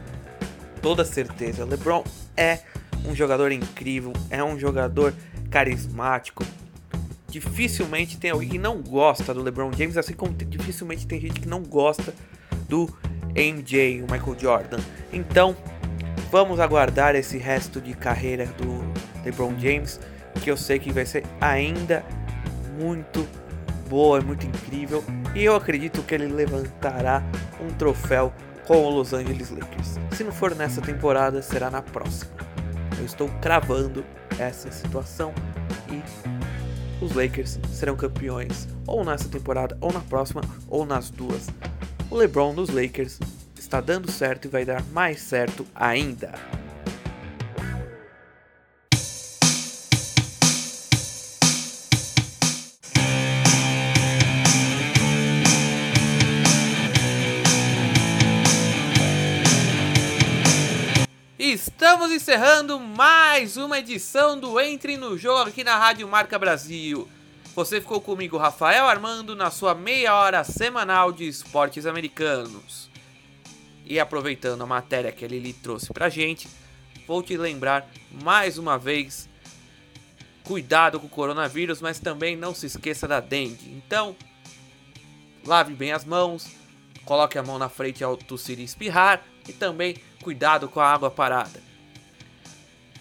toda 0.81 1.05
certeza. 1.05 1.63
LeBron 1.63 2.03
é 2.35 2.59
um 3.05 3.15
jogador 3.15 3.53
incrível, 3.53 4.11
é 4.29 4.43
um 4.43 4.59
jogador 4.59 5.13
carismático. 5.49 6.43
Dificilmente 7.29 8.17
tem 8.17 8.31
alguém 8.31 8.49
que 8.49 8.59
não 8.59 8.81
gosta 8.81 9.33
do 9.33 9.41
LeBron 9.41 9.71
James, 9.71 9.95
assim 9.95 10.15
como 10.15 10.33
dificilmente 10.33 11.07
tem 11.07 11.21
gente 11.21 11.39
que 11.39 11.47
não 11.47 11.63
gosta 11.63 12.13
do 12.67 12.93
MJ, 13.33 14.01
o 14.01 14.11
Michael 14.11 14.35
Jordan. 14.37 14.79
Então, 15.13 15.55
Vamos 16.31 16.59
aguardar 16.59 17.15
esse 17.15 17.39
resto 17.39 17.81
de 17.81 17.95
carreira 17.95 18.45
do 18.45 18.83
LeBron 19.25 19.57
James, 19.57 19.99
que 20.43 20.51
eu 20.51 20.55
sei 20.55 20.77
que 20.77 20.91
vai 20.91 21.03
ser 21.03 21.23
ainda 21.41 22.05
muito 22.79 23.27
boa, 23.89 24.21
muito 24.21 24.45
incrível, 24.45 25.03
e 25.33 25.43
eu 25.43 25.55
acredito 25.55 26.03
que 26.03 26.13
ele 26.13 26.27
levantará 26.27 27.23
um 27.59 27.73
troféu 27.73 28.31
com 28.67 28.77
o 28.77 28.89
Los 28.91 29.11
Angeles 29.11 29.49
Lakers. 29.49 29.95
Se 30.11 30.23
não 30.23 30.31
for 30.31 30.53
nessa 30.53 30.79
temporada, 30.81 31.41
será 31.41 31.71
na 31.71 31.81
próxima. 31.81 32.31
Eu 32.99 33.05
estou 33.05 33.27
cravando 33.41 34.05
essa 34.37 34.71
situação 34.71 35.33
e 35.89 35.99
os 37.03 37.15
Lakers 37.15 37.59
serão 37.71 37.95
campeões 37.95 38.67
ou 38.85 39.03
nessa 39.03 39.27
temporada, 39.27 39.75
ou 39.81 39.91
na 39.91 40.01
próxima, 40.01 40.41
ou 40.67 40.85
nas 40.85 41.09
duas. 41.09 41.47
O 42.11 42.15
LeBron 42.15 42.53
dos 42.53 42.69
Lakers 42.69 43.19
está 43.59 43.81
dando 43.81 44.09
certo 44.09 44.45
e 44.45 44.47
vai 44.47 44.65
dar 44.65 44.83
mais 44.85 45.19
certo 45.19 45.67
ainda. 45.75 46.33
Estamos 61.37 62.11
encerrando 62.11 62.79
mais 62.79 63.57
uma 63.57 63.79
edição 63.79 64.39
do 64.39 64.59
Entre 64.59 64.97
no 64.97 65.17
Jogo 65.17 65.49
aqui 65.49 65.63
na 65.63 65.77
Rádio 65.77 66.07
Marca 66.07 66.37
Brasil. 66.39 67.07
Você 67.55 67.81
ficou 67.81 67.99
comigo, 67.99 68.37
Rafael 68.37 68.85
Armando, 68.85 69.35
na 69.35 69.49
sua 69.49 69.73
meia 69.73 70.15
hora 70.15 70.43
semanal 70.43 71.11
de 71.11 71.27
esportes 71.27 71.85
americanos. 71.85 72.89
E 73.89 73.99
aproveitando 73.99 74.61
a 74.61 74.67
matéria 74.67 75.11
que 75.11 75.25
ele 75.25 75.39
lhe 75.39 75.51
trouxe 75.51 75.91
pra 75.91 76.09
gente, 76.09 76.47
vou 77.07 77.23
te 77.23 77.35
lembrar 77.35 77.89
mais 78.21 78.59
uma 78.59 78.77
vez: 78.77 79.27
cuidado 80.43 80.99
com 80.99 81.07
o 81.07 81.09
coronavírus, 81.09 81.81
mas 81.81 81.99
também 81.99 82.35
não 82.35 82.53
se 82.53 82.67
esqueça 82.67 83.07
da 83.07 83.19
dengue. 83.19 83.71
Então, 83.71 84.15
lave 85.43 85.73
bem 85.73 85.91
as 85.91 86.05
mãos, 86.05 86.47
coloque 87.03 87.39
a 87.39 87.43
mão 87.43 87.57
na 87.57 87.67
frente 87.67 88.03
ao 88.03 88.15
tossir 88.15 88.59
e 88.59 88.63
espirrar 88.63 89.25
e 89.47 89.53
também 89.53 89.97
cuidado 90.21 90.69
com 90.69 90.79
a 90.79 90.87
água 90.87 91.09
parada. 91.09 91.59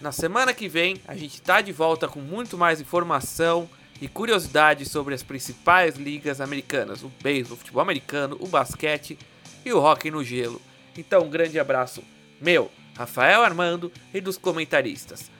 Na 0.01 0.11
semana 0.11 0.55
que 0.55 0.67
vem, 0.67 0.99
a 1.07 1.15
gente 1.15 1.35
está 1.35 1.61
de 1.61 1.71
volta 1.71 2.07
com 2.07 2.19
muito 2.19 2.57
mais 2.57 2.81
informação 2.81 3.69
e 4.01 4.07
curiosidades 4.07 4.89
sobre 4.89 5.13
as 5.13 5.21
principais 5.21 5.97
ligas 5.97 6.41
americanas: 6.41 7.03
o 7.03 7.11
beisebol, 7.21 7.53
o 7.53 7.59
futebol 7.59 7.83
americano, 7.83 8.37
o 8.39 8.47
basquete 8.47 9.19
e 9.63 9.71
o 9.71 9.79
hockey 9.79 10.09
no 10.09 10.23
gelo. 10.23 10.59
Então, 10.99 11.23
um 11.23 11.29
grande 11.29 11.57
abraço 11.57 12.03
meu, 12.41 12.69
Rafael 12.97 13.41
Armando 13.41 13.89
e 14.13 14.19
dos 14.19 14.37
comentaristas 14.37 15.31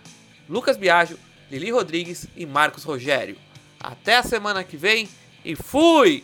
Lucas 0.47 0.77
Biagio, 0.77 1.19
Lili 1.51 1.69
Rodrigues 1.69 2.25
e 2.35 2.45
Marcos 2.45 2.83
Rogério. 2.83 3.35
Até 3.79 4.17
a 4.17 4.23
semana 4.23 4.63
que 4.63 4.77
vem 4.77 5.07
e 5.43 5.55
fui! 5.55 6.23